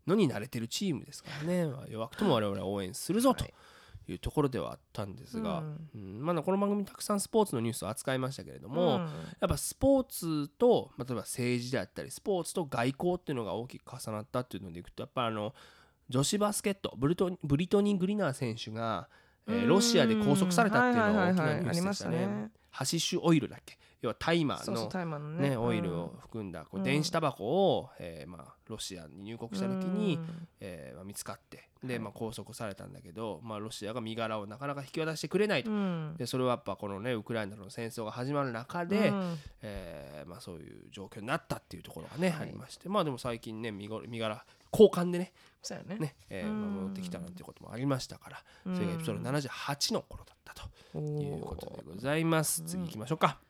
[0.07, 3.45] のに慣れてるチームですからね、まあ弱くとも我々は応援するぞと。
[3.45, 3.49] い
[4.15, 6.25] うところではあったんですが、うん。
[6.25, 9.01] まだこの番組たくさんスポーツのニュースを扱いましたけれども、うん。
[9.01, 9.09] や
[9.47, 15.55] っぱスポーツと、まあ例えば政治であったりスポーツと外交っていうのが大きく重なったっていうのでいくとやっぱあの
[16.09, 19.09] 女子バスケットブリトブリトニー・グリナー選手が、
[19.49, 19.69] えーうん。
[19.69, 22.51] ロシアで拘束されたっていうのは大きなニュースでしたね。
[22.77, 23.79] ハシッシュオイルだっけ？
[24.03, 25.51] 要はタイマーのタイマーのね。
[25.51, 30.21] ね、オイルを含んだこううん電子タバコを、えーまあ、ロシアに入国した時に、
[30.61, 35.71] えーまあ、見つかってで、まあ、拘束されたんだけど、まあ、ロシアが身柄をなかなか引き渡してくれないと。
[35.71, 36.15] うん。
[36.19, 39.39] でそれはやっぱこのねウクライナの戦争が始まる中で、うん。
[39.63, 42.43] えーまあ、そういう状況になったっていうところがね、はい。
[42.43, 45.33] ありましてまあでも最近ね身柄交換でね
[45.67, 45.99] そうやね。
[45.99, 48.75] ね、えー戻ってきたなんていうこともありましたから、うん。
[48.77, 50.63] それがエピソード78の頃だったと
[50.95, 52.63] おいうことでーございます。
[52.63, 53.41] 次行きましょうか。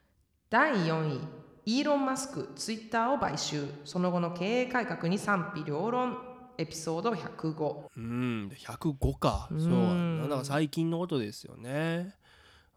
[0.48, 1.20] 第4位。
[1.66, 3.66] イーロン・マスクツイッターを買収。
[3.84, 6.16] その後の経営改革に賛否両論。
[6.58, 9.48] エピソード105うん、で105か。
[9.50, 12.14] そううんだから最近のことですよね。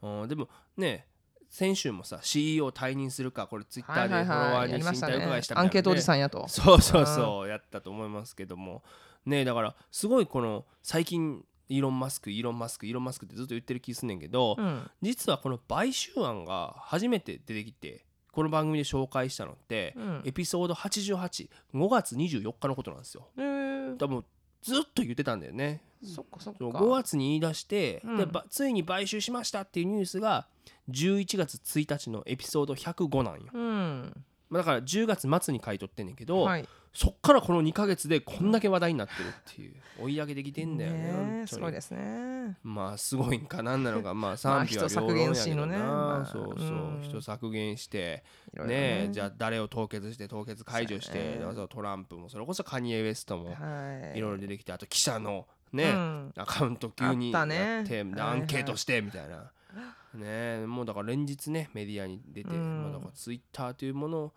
[0.01, 1.07] うん、でもね、
[1.49, 6.47] 先週もさ、CEO 退任するか、これツイッターでフォロワーに身体伺いしたみたいな、アンケートおじさんやと。
[6.47, 8.83] そうそうそう、やったと思いますけども。
[9.29, 14.89] ね、だから、すごいこの最近、イーロン・マスク、イーロン・マスク、イーロン・マスクってずっと言ってる気すんねんけど、うん。
[15.01, 20.21] 実はこの買収案が初めて出てきて、この番組で紹介したのって、うん。
[20.25, 23.27] エピソード88、5月24日のことなんですよ。
[23.37, 23.97] えー。
[23.97, 24.25] 多分
[24.63, 25.81] ずっと言ってたんだよね。
[26.03, 26.59] そっかそっか。
[26.59, 28.17] そう5月に言い出して、うん。
[28.17, 30.47] でばついに買収しましたっていうニュースが
[30.89, 34.23] 11月1日のエピソード105なんよ、うん。
[34.49, 42.57] まあだから10月末に買い取ってんねんけど、はいそっからこの2ヶ月でこんだけ話題になってるっていう追い上げできてんだよねねすごいですね。
[42.63, 44.13] まあすごいんかなんなのか。
[44.13, 45.77] まあまあ賛否は両論やけどな、人削減しのね。
[45.77, 47.01] まあそうそう、うん。
[47.03, 48.23] 人削減して
[48.53, 49.09] ね。
[49.11, 54.17] じゃあ誰を凍結して凍結解除して、トランプもそれこそカニエ・ウェストもはい。
[54.17, 56.33] いろいろ出てきてあと記者のね、うん。
[56.37, 57.53] アカウント急にやあって、
[58.17, 59.51] アンケートしてみたいな、
[60.15, 62.83] ねもうだから連日ねメディアに出て、うん。
[62.83, 64.33] まあ、だからツイッターというものを、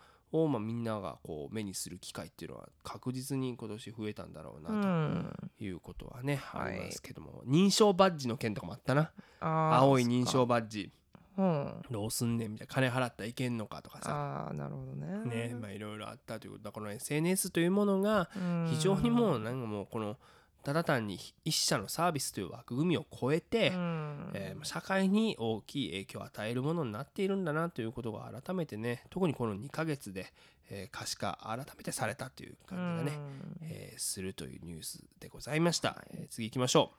[0.48, 5.50] まあ、みんながこう目にする機会っていうのは確実に今年増えたんだろううなん。
[5.58, 7.42] ということはね、はいありますけども。
[7.46, 9.12] 認証バッジの件とかもあったな。
[9.40, 10.90] 青い認証バッジ。
[11.36, 11.82] うん。
[11.90, 12.74] どうすんねんみたいな。
[12.74, 14.10] 金払ったらいけんのかとかさ。
[14.10, 15.48] ああなるほどね。
[15.48, 16.64] ねまあいろいろあったということ。
[16.64, 18.68] だからこの SNS というものがうん。
[18.70, 20.16] 非常にもうなんかもうこの
[20.62, 24.30] ただ単に一社のサービスという枠組みを超えて、うん。
[24.34, 30.32] えー社会に大きい影響を与えるものになっているんだなということが改めてね特にこの2ヶ月で、
[30.70, 33.68] えー可視化改めてされたという感じがね、うん。
[33.68, 36.92] えーするというニュースでございました、えー次行きましょ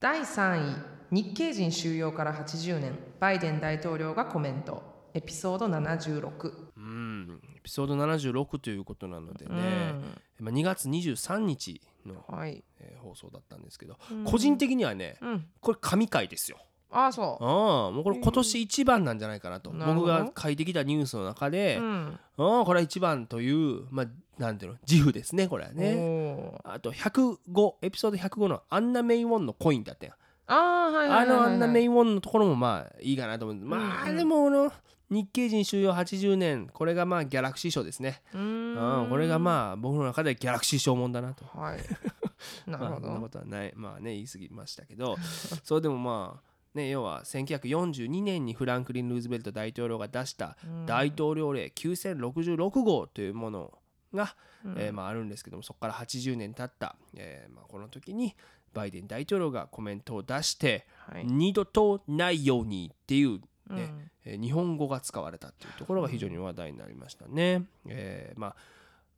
[0.00, 0.76] 第3位
[1.10, 2.98] 日系人収容から80年。
[3.20, 4.82] バイデン大統領がコメント。
[5.14, 7.40] エピソード76ううん。
[7.56, 9.94] エピソード76ということなのでね、
[10.40, 10.46] うん。
[10.46, 14.24] まあ、2月23日の、はい、えー放送だったんですけど、うん。
[14.24, 16.58] 個人的にはねうん、これ神回ですよ。
[16.90, 24.06] ああそああもうこれ今年一番なんじゃないかなと、なるほど僕が書いてきたニュースの中で、う、うん、これは一番というまあ
[24.38, 26.52] なんていうの自負ですねこれはね。
[26.62, 30.14] あと105エピソード105のアンナ・メイ・ウォンのコインだったやん
[30.46, 33.68] ああはいはいはいはい、あのアンナ・メイ・ウォンのところもまあいいかなと思うんです。
[33.68, 34.16] まあうんうん。
[34.16, 34.72] でもこの
[35.10, 36.68] 日系人収容80年。
[36.72, 38.22] これがまあギャラクシー賞ですね。
[38.32, 38.74] うん。
[38.74, 41.44] んこれがまあ僕の中でギャラクシー賞もんだなと。
[41.46, 41.78] はい。
[42.66, 43.72] なるほまあそんなこどとはない。
[43.76, 45.16] まあね言い過ぎましたけど。
[45.64, 50.86] それでもまあね要は1942年にフランクリン・ルーズベルト大統領が出したうん。
[50.86, 53.78] 大統領令9066号というもの
[54.12, 54.74] が、うん。
[54.78, 58.34] えーまあ、あるんですけどもそこから80年経った、えーまあ、この時に
[58.74, 61.24] バイデン大統領がコメントを出して、はい。
[61.24, 63.40] 二度とないようにっていう、
[63.70, 63.76] うん。
[63.76, 67.64] ねえー日本語が使われたっていうところが非常に話題になりましたね。
[67.88, 68.56] えーまあ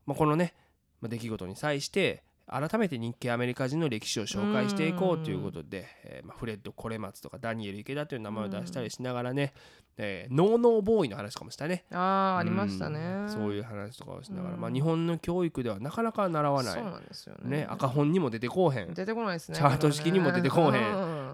[0.05, 0.55] まあ、このね、
[1.01, 9.53] まあ、出来事に際して改めて日系アメリカ人の歴史を紹介していこうということで、えーまあ、フレッド・コレマツとかダニエル・池田という名前を出したりしながらね、
[9.97, 11.84] えーノーノーボーイの話とかもしたね。
[11.90, 13.28] ああありましたうねん。
[13.28, 14.61] そういう話とかをしながら、うん。
[14.61, 16.74] まあ、日本の教育ではなかなか習わない。
[16.74, 17.59] そうなんですよね。
[17.62, 18.90] ね、赤本にも出てこうへん。
[18.90, 20.82] っ出てこないですねチャート式にも出てこうへん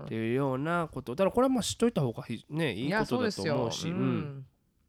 [0.04, 0.06] ん。
[0.08, 1.14] ていうようなこと。
[1.14, 4.46] だからこれはまあ知っといた方がひねいいやことだと思うし、うん。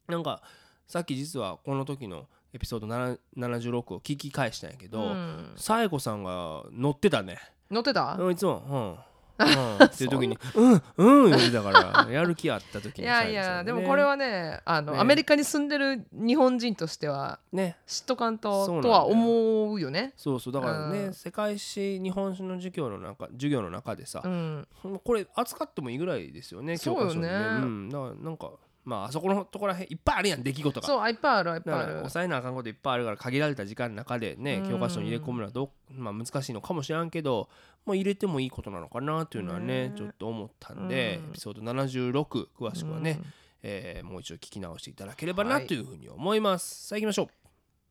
[0.08, 0.42] なんか
[0.88, 5.54] さっき実はこの時のエピソード7 76を聞き返したんやけど、うん。
[5.56, 7.40] サエコさんが乗ってたね。
[7.72, 8.18] 乗ってた？
[8.32, 9.13] いつも、うん。
[9.40, 13.04] うん、っていう時に、 うん、うん、言ってたから、 やる気あった時に。
[13.04, 15.00] いやいやでもこれはねあのね。
[15.00, 20.14] アメリカに住んでる日本人としてはね、知っとかんととは思うよね。
[20.18, 21.14] そうそう、だからね、うん。
[21.14, 24.68] 世界史、日本史の授業の中、授業の中でさう、ん。
[25.04, 27.14] これ扱ってもいいぐらいですよね、そうよね。
[27.14, 28.52] 教科書にうん、だからなんか、
[28.86, 30.86] まあ、あそこのところらへんいっぱいあるやん、出来事が。
[30.88, 31.94] そういっぱいあるいっぱいある。
[32.00, 37.50] 抑えなあかんこといっぱいあるから限られた時間の中でねうん教科書に入れ込むのはどう、まあ、難しいのかもしれんけど、
[37.86, 41.30] まあ、入れてもいいことなのかなというのはねねちょっと思ったんで、うん。
[41.30, 43.26] エピソード76詳しくはね、うん。
[43.64, 47.28] えーもう一度聞き直していただければなというふうに思います、さあ行きましょう。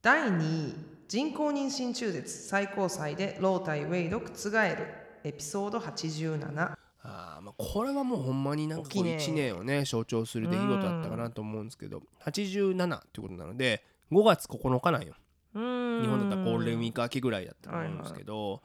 [0.03, 0.75] 第2位
[1.09, 4.87] 人工妊娠中絶最高裁でロータイ・ウェイド覆る
[5.25, 9.49] エピソード87あーまあこれはもうほんまになんかこう大きいね。
[9.51, 15.15] 1年をね象徴する出来事だったかなと思うんですけど、87っていうことなので5月9日なんよ。
[15.55, 15.61] 日
[16.03, 18.63] 日本だったらゴールデンウィーク明けぐらいだったと思うんですけど、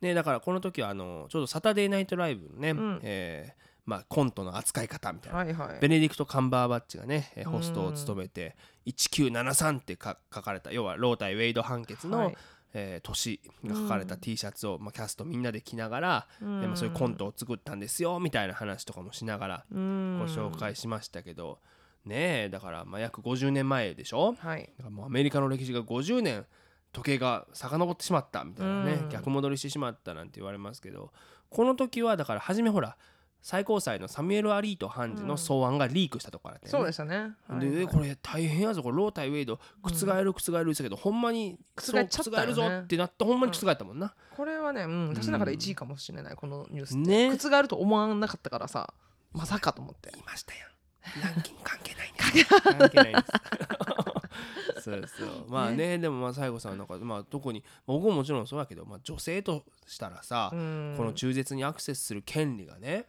[0.00, 3.00] ね、だからこの時はあのちょうどサタデーナイトライブのね、ん。
[3.02, 8.54] えーまあ、コントの扱い方みたいな、ベネディクト・カンバーバッチがねえーホストを務めて
[8.86, 12.36] 1973ってか書かれた要はロータイ・ウェイド判決の、はい
[12.74, 19.80] えー年が書かれた T シャツを、まあ、キャストみんなで着ながら、えーまあ、そういうコントを作ったんですよみたいな話とかもしながらごご
[20.26, 21.60] 紹介しましたけど、
[22.04, 24.34] ねえだからまあ約50年前でしょ？
[24.38, 24.70] はい。
[24.78, 26.46] だからもうアメリカの歴史が50年
[26.92, 29.08] 時計が遡ってしまったみたいなね、うん。
[29.10, 31.12] 逆戻りしてしまったなんて言われますけど
[31.50, 32.96] この時はだから初めほら
[33.40, 36.86] 最高裁のサミュエル・アリート判事の草案がリークしたところだったそう。
[36.86, 37.34] でしたね。
[37.48, 37.86] で、はいはい。
[37.86, 38.82] これ大変やぞ。
[38.82, 39.58] これロータイ・ウェイド。
[39.82, 40.34] 覆る覆る。
[40.34, 42.42] 言ってたけど、ほんまに覆っちゃったよね。
[42.42, 46.96] 覆るぞってなってほんまに覆ったもんな、これはね、うん、私の中で1位かもしれない、このニュース。
[46.96, 47.30] ね。
[47.30, 48.92] 覆ると思わなかったからさ、
[49.32, 50.10] まさかと思って。
[50.12, 50.78] 言いましたやん。
[51.22, 54.82] ランキング関係ないんです関係ないんです。
[54.82, 55.50] そうそう。
[55.50, 60.94] まあねでもまあ西郷さんなんかまあ特に僕ももちろんそうだけど、まあ、女性としたらさ、うん。
[60.96, 63.06] この中絶にアクセスする権利がね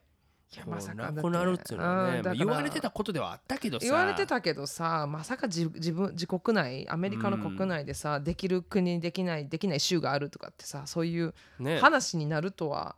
[0.52, 3.86] いやまさかなだくなるっていうのはね、まあ言われてたことではあったけどさ。
[3.86, 11.80] 言われてたけどさまさか自自分自国内アメリカの国内でさ、できる国できないできない州があるとかってさそういうね。
[11.80, 12.96] 話になるとは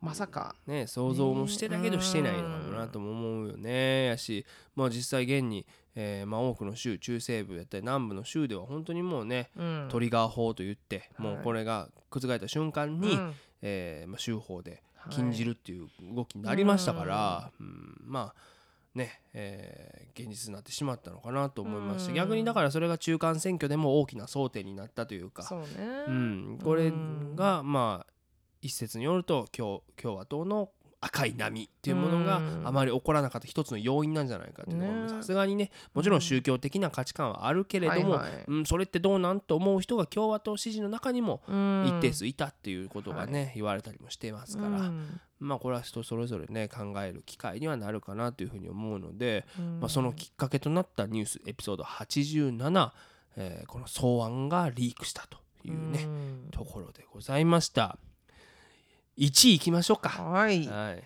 [0.00, 4.06] まさか、ね想像もしてたけどしてないのかもなとも思うよね。
[4.06, 5.64] やしまあ実際現に、
[5.94, 13.34] えーまあ、多くの州中西部やったり南部の州では本当にもうね、うん、トリガー法と言って、もうこれが覆った瞬間に、うん。
[13.64, 18.34] えーまあ、州法ではい禁じるっていう動きになりましたから、うんまあ
[18.94, 22.14] ね、えー現実になってしまったのかなと思いますし、うん。
[22.14, 25.66] 逆にだからそれが中間選挙でも大きな争点になったというかそうね、
[26.06, 26.92] うん、これ
[27.34, 28.12] がまあ
[28.60, 30.70] 一説によると共共和党の
[31.04, 32.62] 赤い波っていうものがうん。
[32.66, 34.98] あまり起こらなかった一つの要因なんじゃないかというところ。
[34.98, 41.84] もねさすがにねもちろん宗教的な価値観はあるけれども、うん、それってどうなんと思う人が共和党支持の中にもうん。
[41.88, 45.20] 一定数いたっていうことがね、言われたりもしてますから、うん。
[45.40, 49.80] まあこれは人それぞれね考える機会にはなるかなというふうに思うので、うん。
[49.80, 52.90] まあ、そのきっかけとなったニュースエピソード87、
[53.36, 56.48] えーこの草案がリークしたというね、うん。
[56.52, 57.98] ところでございました
[59.18, 60.08] 1位いきましょうか。
[60.08, 60.66] はい。
[60.66, 61.04] はい。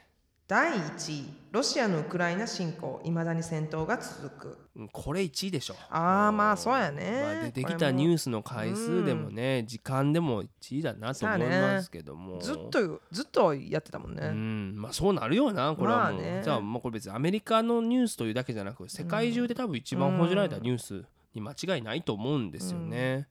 [0.48, 1.24] 第1位。
[1.50, 3.00] ロシアのウクライナ侵攻。
[3.04, 4.58] いまだに戦闘が続く。
[4.76, 5.74] うんこれ1位でしょ。
[5.90, 7.20] あーまあそうやね。
[7.22, 14.74] まあ、出てきたニュースの回数でもね、時間でも1位だなと思いますけども、ずっとずっとやってたもんね、うん。
[14.76, 16.42] まあそうなるよなこれはもう、まあね。
[16.44, 21.04] じゃあもうこれ別にアメリカのニュースというだけじゃなく世界中で多分一番報じられたニュース
[21.34, 23.26] に間違いないと思うんですよね。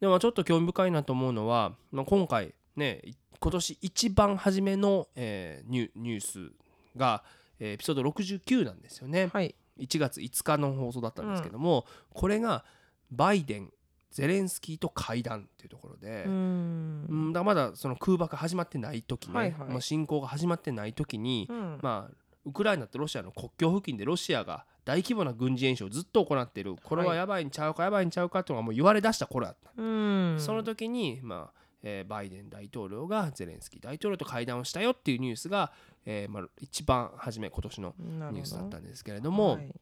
[0.00, 6.52] でもちょっと興味深いなと思うのは、まあ、今回ねい今年一番初めの、えーニュニュース
[6.96, 7.22] が、
[7.58, 9.30] えーエピソード69なんですよね。
[9.32, 9.54] はい。
[9.78, 12.64] 1月5日の放送だったんですけども、これが
[13.10, 13.72] バイデン
[14.10, 19.68] ゼレンスキーと会談っていうところで、ううんん、だまだその空爆始まってない時ね、はいはい。
[19.68, 21.78] まあ、侵攻が始まってない時に、うん。
[21.82, 22.14] まあ、
[22.44, 26.76] ウクライナとロシアの国境付近でロシアが大規模な軍事演習をずっと行っている。
[26.82, 30.36] これはやばいんちゃうかやばいんちゃうかっていうのがもう言われだした頃だった、うん。
[30.38, 35.72] その時に、まあえーバイデン大統領がゼレンスキー大統領と会談をしたよっていうニュースが、
[36.04, 39.74] えーまあ、一番初め今年のニュースだったんですけれども、はい。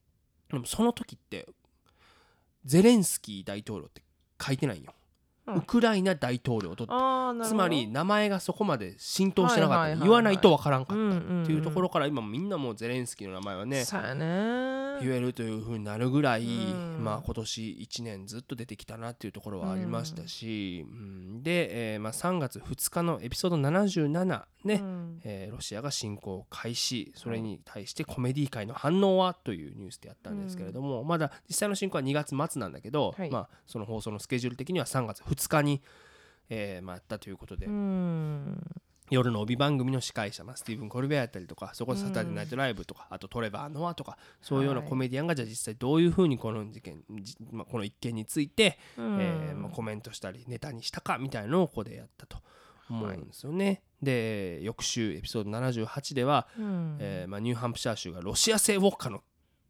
[0.51, 1.49] でもその時って
[2.65, 4.03] ゼレンスキー大統領って
[4.41, 4.91] 書いてないよ。
[4.91, 4.96] うん
[5.55, 6.87] ウクライナ大統領と
[7.45, 14.87] つまり名前がそこまで浸透してなかった、言わないとわからんかったっていうところから今みんなもうゼレンスキーの名前はねそうやね。
[15.01, 17.05] 言えるというふうになるぐらい、うん。
[17.05, 21.43] まあ、今年1年ずっと出てきたなっていうところはありましたし、うん。
[21.43, 25.21] で、えーまあ、3月2日のエピソード77ね、うん。
[25.25, 33.31] えーロシアが侵攻開始それに対してコメディ界の反応はというニュースでやったんですけれども、まだ実際の侵攻は2月末なんだけど、はい。
[33.31, 35.82] まあ、その放送のスケジュール的には3月2日に、
[36.49, 38.62] えーまあ、やったということで、うん。
[39.09, 44.89] 夜の帯番組の司会者、まあ、スティーブン・コルベアやったりとかそこでサタデーナイトライブとか、あとトレバー・ノアとかそういうようなはい。
[44.89, 49.18] コメディアンがじゃあ実際どういうふうにこの事件、じまあ、この一件について、うん。
[49.20, 52.39] えーまあ、コメントしたりネタにしたかみたいなのをここでやったと
[52.91, 53.82] 思うんですよね。
[54.03, 56.97] で翌週エピソード78では、うん。
[56.99, 59.22] えーまあ、ニューハンプシャー州がロシア製ウォッカの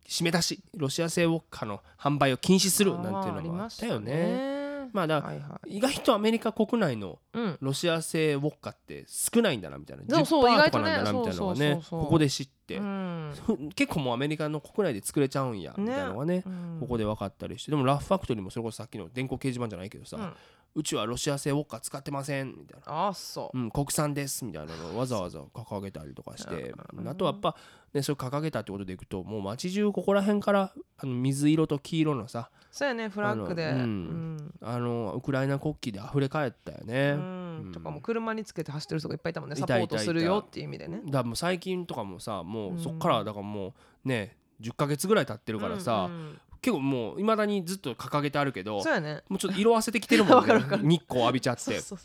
[0.08, 4.55] 締め出しロシア製ウォッカの販売を禁止するなんていうのもあったよね。
[4.96, 5.76] まあだはいはい。
[5.76, 7.58] 意外とアメリカ国内のうん。
[7.60, 10.04] ロシア製ウォッカって少ないんだなみたいな。
[10.08, 13.34] そうそう10%意外とかなんだなみたいなのがねここで知って、うん。
[13.74, 16.78] 結構もうアメリカの国内で作れちゃうんやみたいなのがねうん。
[16.80, 17.70] ここで分かったりして。
[17.70, 20.34] でもラフファクトリーもそれこそさっきの電光掲示板じゃないけどさ、
[20.76, 23.08] うちはロシア製ウォッカ使ってませんみたいな。
[23.08, 23.50] あそ。
[23.54, 27.56] ううん、国産ですみたいなのをわざわざ掲げたりとかしてうんあとはやっぱ、
[27.94, 33.68] ね、それ掲げたってことでいくともう街中ここら辺からあの水色と黄色のさそうやねフラッグで。
[33.68, 33.80] あのうん。
[33.82, 34.54] うん。
[34.60, 37.12] あのウクライナ国旗で溢れ返ったよね。
[37.12, 37.72] うん。
[37.72, 41.00] とかも車につけて走ってる人がいっぱいいたもんねサポートするよっていう意味でね。
[41.06, 43.68] だもう最近とかもさもううんそっからだからも
[44.04, 49.22] うね10ヶ月ぐらい経ってるからさ、うんうん結構もういまだにずっと掲げてあるけどそうやね。
[49.28, 51.60] もうちょっと色あせてきてるもん わね日光浴びちゃって。
[51.62, 51.98] そうそう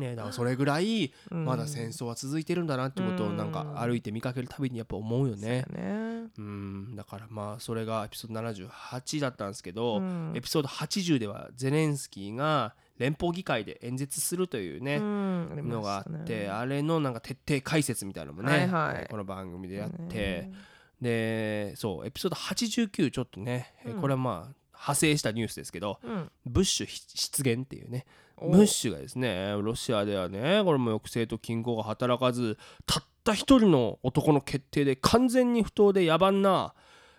[0.00, 1.46] ねだからそれぐらいうん。
[1.46, 5.64] まだ戦争は続いてるんだなってことをなんか歩いて見かけるたびにやっぱ思うよね。
[5.70, 6.26] そうやね。
[6.36, 6.96] うん。
[6.96, 10.32] だからまあそれがエピソード78だったんですけど、うん。
[10.34, 15.68] エピソード80ではゼレンスキーが連邦議会で演説するというね、うん。
[15.70, 19.06] のがあってあれのなんか徹底解説みたいなのもね、はいはい。
[19.08, 20.52] この番組でやって、ね
[21.00, 24.00] でそうエピソード89ちょっとね、えうん。
[24.00, 26.30] これはまあ派生したニュースですけどうん。
[26.46, 28.50] ブッシュ出現っていうねお。
[28.50, 36.74] ブッシュがですねロシアではねこれも抑制と均衡が働かずたった一人の男の決定で完全に不当で野蛮な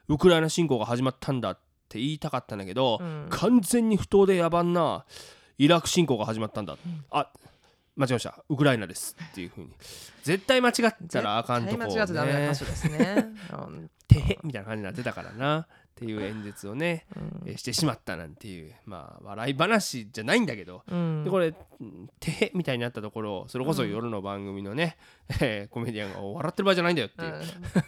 [0.08, 3.28] ウクライナ侵攻が始まったんだって言いたかったんだけど、うん。
[3.30, 5.06] 完全に不当で野蛮な
[5.58, 6.78] イラク侵攻が始まったんだ、
[7.12, 7.30] あ
[8.00, 8.44] 間違えました。
[8.48, 9.72] ウクライナですっていうふうに。
[10.24, 13.28] 絶対間違ったらあかんとこ絶対間違ってダメなね箇所ですね。
[13.52, 15.60] うんてへみたいな感じになってたからな。
[15.60, 15.66] っ
[16.00, 17.42] ていう演説をね、うん。
[17.46, 21.24] えーしてしまったなんていうまあ笑い話じゃないんだけど、うん。
[21.26, 24.96] でこれうんてへみたいになったところをそれこそ夜の番組のね、
[25.42, 27.34] え ーコメディアンがお笑ってる場合じゃないんだよっていう、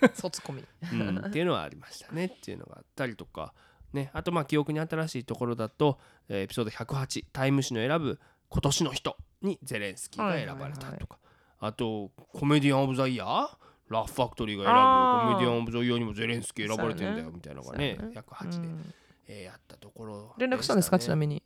[0.01, 0.09] うん。
[0.13, 1.25] 卒コミうん。
[1.25, 3.53] っていうのはありましたねっていうのがあったりとか、
[3.93, 5.97] ね、あとまあ記憶に新しいところだと、
[6.27, 11.17] えーエピソード108タイム誌の選ぶ今年の人にゼレンスキーが選ばれたとか、
[11.59, 13.47] あとコメディアン・オブ・ザ・イヤー？
[13.89, 18.23] ラフファクトリーが選ぶコメディアン・オブ・ザ・イヤーにもゼレンスキー選ばれてんだよみたいなのがねそうやね。
[18.29, 18.93] 108で、うん。
[19.27, 20.97] えーやったところ連絡したんですか？
[20.97, 21.43] ねちなみに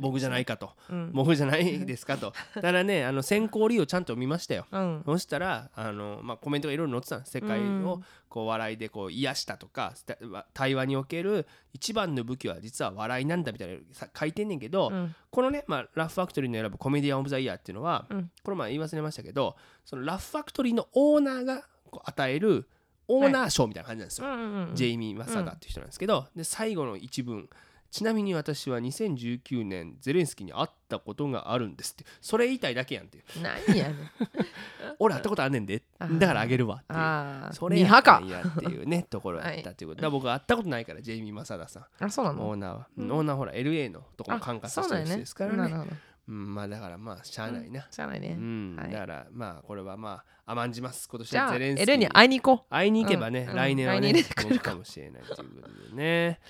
[0.00, 0.72] 僕じゃないかと。
[0.90, 1.10] うん。
[1.12, 2.32] 僕じゃないですかと。
[2.60, 4.66] ただねあの先行利用ちゃんと見ましたよ。
[4.70, 5.02] うん。
[5.04, 8.04] そしたらあの、まあ、コメントがいろいろ載ってた世界うをん。
[8.28, 10.16] こう笑いでこう癒したとかた
[10.52, 15.14] 対話における一番の武器は実は笑いなんだみたいなさ書いてんねんけど、うん。
[15.30, 18.30] このね、まあ、ラフファクトリーの選ぶコメディアン・オブ・ザ・イヤーっていうのは、うん。
[18.42, 22.68] これまあ言い忘れましたけどそのラフファクトリーのオーナーがこう与える
[23.08, 24.26] オーナー賞みたいな感じなんですよ。
[24.26, 27.48] うんうんうんジェイミー・マサダっていう人なんですけど、で最後の一文
[27.90, 32.04] ちなみに私は2019年ゼレンスキーに会ったことがあるんですって。
[32.20, 33.24] それ言いたいだけやんっていう。
[33.42, 34.10] 何やねん。
[34.98, 35.82] 俺会ったことあんねんで。
[35.98, 36.98] だからあげるわっていう。
[36.98, 42.04] ああそれやったんやっていうねところやったっていうこと、だ僕は会ったことないからジェイミー・マサダさん。
[42.04, 42.48] あそうなの？
[42.48, 45.56] オーナーは、うんオーナーほら LA のとこも管轄してる人ですからね。
[45.56, 45.90] なるほど。
[46.28, 48.36] うん、まあだからまあしゃあないな、しゃあないね。
[48.38, 48.92] うんはい。
[48.92, 56.40] だからまあこれはまあ甘んじます今年はゼレンスキーに会いに行こ会いに行けばね、うん来年はね来年出てくれ持つかもしれないということでね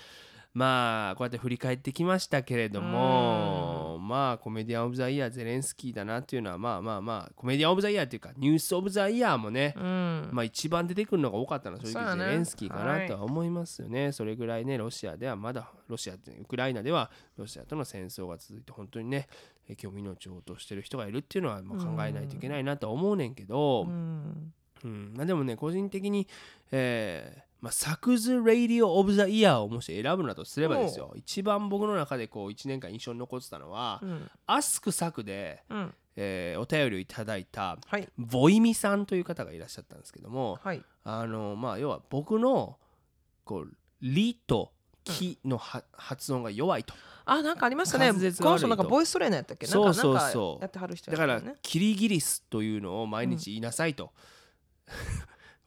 [0.58, 10.28] まあこうやって振り返ってきましたけれどもまあコメディアン・オブ・ザ・イヤーゼレンスキーだなっていうのはまあまあまあコメディアン・オブ・ザ・イヤーっていうかニュース・オブ・ザ・イヤーもね、ううん。
[10.32, 14.10] まあ一番出てくるのが多かったのは正直ゼレンスキーかなとは思いますよね。
[14.10, 19.28] それぐらいね、ロシアではまだ、ロシアってウクライナではロシアとの戦争が続いて、本当にね、
[19.68, 24.52] え今日命を落としてる人がいるっていうのはまあ考えないといけないなとは思うねんけど、うん。
[24.84, 25.12] うん。
[25.16, 26.26] まあ、でもね、個人的に、
[26.72, 34.30] えーまあ、 Saku's Radio of the Year をもし選ぶなとすればですよ、一番僕の中でこう1年間印象に残ってたのは、うん。
[34.46, 35.94] Ask Saku で、うん。
[36.16, 38.08] えーお便りをいただいた、はい。
[38.16, 40.82] ボイミさんという方がいらっしゃったんですけども、はい。
[41.04, 42.76] あのまあ要は僕の
[43.44, 44.72] こう「リ」と
[45.04, 46.94] 「キ」のは、発音が弱いと。
[47.24, 48.12] あなんかありましたね。
[48.12, 49.66] この人なんかボイストレーナーやったっけ？
[49.66, 50.14] そうそうそう。
[50.14, 54.12] なんかなんかやってはる人だからキリギリスというのを毎日言いなさいと、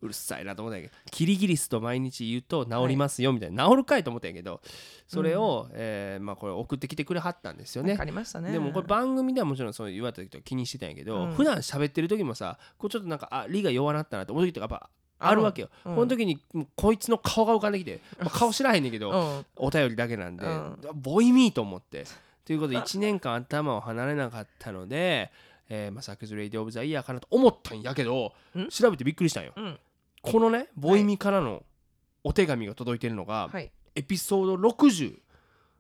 [0.01, 4.61] うるさいなと思ったんやけどキリギリスと毎日言うと治りますよみたいな、治るかいと思ったんやけど
[5.07, 7.95] それを、えーまあ、これ送ってきてくれはったんですよね。
[7.95, 8.51] かありましたね。
[8.51, 11.33] でもこれ番組ではもちろんそう言われた時とか気にしてたんやけど、うん。
[11.33, 14.89] 普段喋ってる時もさこうちょっとなんかあ理が弱なったなって思う時とかやっぱ
[15.19, 15.95] あるわけよ、うん。
[15.95, 16.39] この時に
[16.75, 19.45] こいつの顔が浮かんできて、まあ顔知らへんねんけど、うん。
[19.55, 20.77] お便りだけなんで、うん。
[20.95, 22.05] ボイミーと思って。
[22.45, 25.31] ということで1年間頭を離れなかったので、
[25.69, 28.67] えーまあ、 Saku's Radio of the Year かなと思ったんやけどん。
[28.69, 29.79] 調べてびっくりしたんよ、うん
[30.22, 31.63] このねボイミーからの
[32.24, 33.72] お手紙が届いてるのが、はい。
[33.95, 34.69] エピソード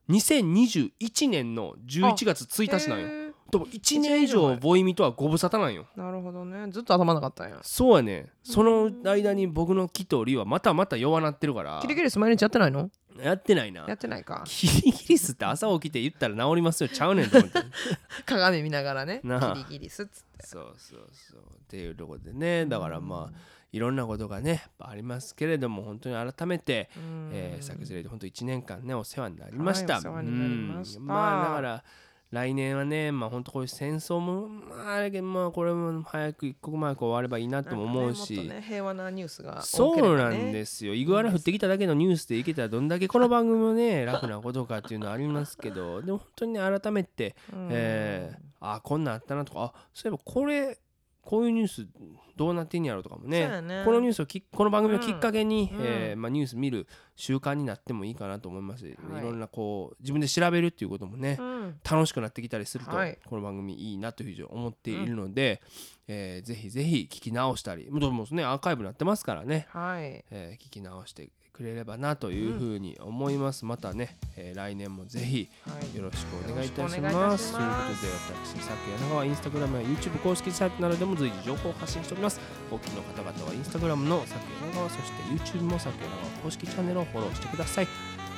[0.09, 3.07] 602021年の11月1日なんよ。
[3.51, 5.85] でも1年以上ボイミとはご無沙汰なんよ。
[5.95, 6.71] なるほどね。
[6.71, 7.59] ずっと頭なかったんや。
[7.61, 8.29] そうやね。
[8.43, 11.79] その間に僕の気とリはまたまた弱なってるから。
[11.81, 12.89] キリギリス毎日やってないの？
[13.21, 13.85] やってないな。
[13.87, 14.43] やってないか。
[14.45, 16.89] キリギリスって朝起きて言ったら治りますよ。
[16.89, 17.59] ちゃうねんと思って。
[18.25, 19.21] 鏡見ながらね。
[19.21, 20.47] キリギリスっつって。
[20.47, 21.39] そうそうそう。
[21.41, 22.65] っていうところでね。
[22.65, 23.37] だからまあ
[23.71, 27.29] いろんなことがねありますけれども本当に改めて、うん。
[27.33, 30.09] えー、作図レで本当1年間ねお世話になりました、ました。
[30.09, 30.83] うん。
[30.99, 31.83] まあだから
[32.31, 40.93] 来年はねまあ本当こういう戦争もまああれけどまあこれも早く一刻も早く終わればいいなとも思うし、ねね平和なニュースがそうなんすですよ。
[40.93, 46.01] イグアナ降ってきただけのニュースでいけたらどんだけこの番組もね 楽なことかっていうのはありますけど。
[46.01, 47.35] でも本当にね改めて、
[47.69, 50.77] えー、あこんなんあったなとかあそういえばこれ
[51.21, 51.87] こういうニュース
[52.35, 53.61] どうなってんやろとかもね。
[53.61, 53.83] ね。
[53.85, 55.79] このニュースをきこの番組をきっかけに、うん。
[55.81, 58.93] えーまあ、ニュース見る習慣になってもいいかなと思います、はい。
[58.93, 61.79] い、ろんなこう自分で調べるっていうこともね、うん。
[61.89, 63.19] 楽しくなってきたりすると、はい。
[63.25, 65.61] この番組いいなというふうに思っているので、
[66.07, 70.25] えーぜひぜひ聞き直したりもうもうねアーカイブになってますからね、はい。
[70.31, 71.29] えー聞き直して
[71.61, 75.97] くれればなというふうに思います、またね、えー来年もぜひはい。
[75.97, 77.15] よろしくお願いいたします。
[77.15, 77.53] ます。
[77.53, 78.11] ということで
[78.57, 82.39] 私さっき柳川インスタグラムや YouTube 公式サイトなどでも随時情報を発信しております。
[82.71, 87.87] お聞きの方々はインスタグラムのさっき柳川そして YouTube もさっき柳川公式チャンネルをフォローしてください。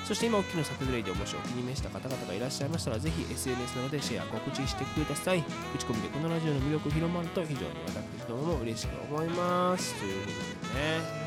[0.05, 5.43] そして今お聞きの作図レイでもしお気に召した方々がいらっしゃいましたらぜひ SNS などでシェア告知してください。
[5.77, 9.95] 口コミでこのラジオの魅力広まると非常に私どもも嬉しく思います。
[9.95, 10.81] ということで
[11.19, 11.22] ね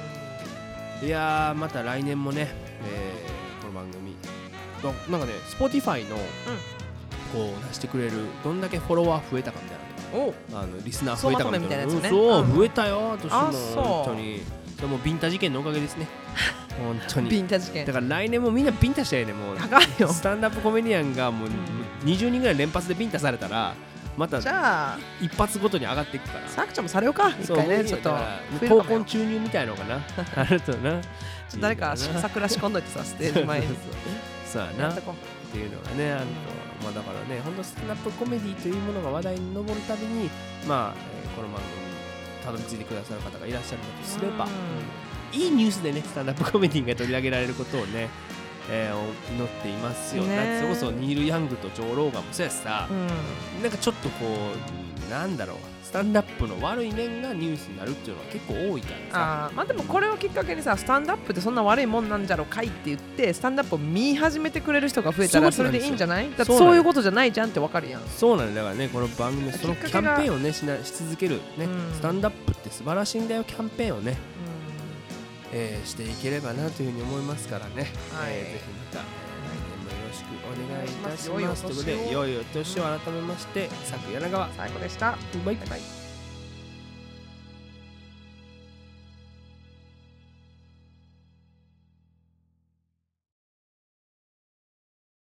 [1.02, 2.48] いやーまた来年もね、
[2.82, 4.14] えーこの番組
[4.82, 6.16] どなんかね Spotify の、
[7.32, 8.12] こう出してくれる
[8.44, 9.78] どんだけフォロワー増えたかみたい
[10.12, 11.84] おなあのリスナー増えたかみたいな。
[11.84, 12.56] うんそう、うん。
[12.56, 13.48] 増えたよ私も。
[13.48, 13.82] あそう。
[13.82, 14.40] 本当に。
[14.76, 16.06] それもビンタ事件のおかげですね。
[16.78, 17.86] 本当ビにンタ事件。
[17.86, 19.56] だから来年もみんなビンタしたいねもう。
[19.56, 20.08] 高いよ。
[20.08, 21.48] スタンダップコメディアンがもう
[22.04, 23.74] 20人ぐらい連発でビンタされたら
[24.16, 24.98] またじゃあ。
[25.20, 26.48] 一発ごとに上がっていくから。
[26.48, 27.30] さくちゃんもされようか。
[27.40, 28.10] 一回ねちょっと。
[28.60, 30.00] 闘魂注入みたいのかな。
[30.36, 30.92] あるとな。
[30.92, 31.02] ちょっ
[31.52, 33.66] と誰か桜仕込んどいてさステージ前に。
[34.46, 34.90] そうやな。
[34.92, 34.94] っ
[35.52, 40.28] ていうのがねあると、まあだからね本当スタップコメディというものが話題に上るたびに
[40.66, 41.96] まあ、えーこの番組に
[42.44, 44.50] たどり着いてくださる方がいらっしゃるのとすれば、うん
[45.32, 48.08] いいニュースでねスタンダップコメディが取り上げられることをね、
[48.70, 50.58] えー祈っていますよ、ね。
[50.60, 53.62] それこそニール・ヤングとジョー・ローガンもそうやしさ、うん。
[53.62, 54.28] なんかちょっとこう
[55.04, 55.56] うんなんだろう。
[55.84, 59.46] スタンダップの悪い面がニュースになるっていうのは結構多いからさ。
[59.46, 66.28] あーまあでもこれをきっかけにさスタンダップってそんな悪いもんなんじゃろかいって言ってスタンダップを見始めてくれる人が増えたらそうれでいいんじゃない？
[66.36, 68.02] だってそういうことじゃないじゃんってわかるやん。
[68.02, 71.94] そうなんだだからねこの番組そのキャンペーンをねしなし続けるね、うん。
[71.94, 74.35] スタンダップって素晴らしいんだよキャンペーンをね、う
[75.52, 78.32] えーしていければなというふうに思いますからね、はい。
[78.32, 81.62] えーぜひまた、えー来年もよろしくお願いいたします。
[81.62, 84.46] ということで良いお年を改めまして佐久柳川。
[84.46, 85.18] ん最高でした。
[85.44, 85.95] バイバイ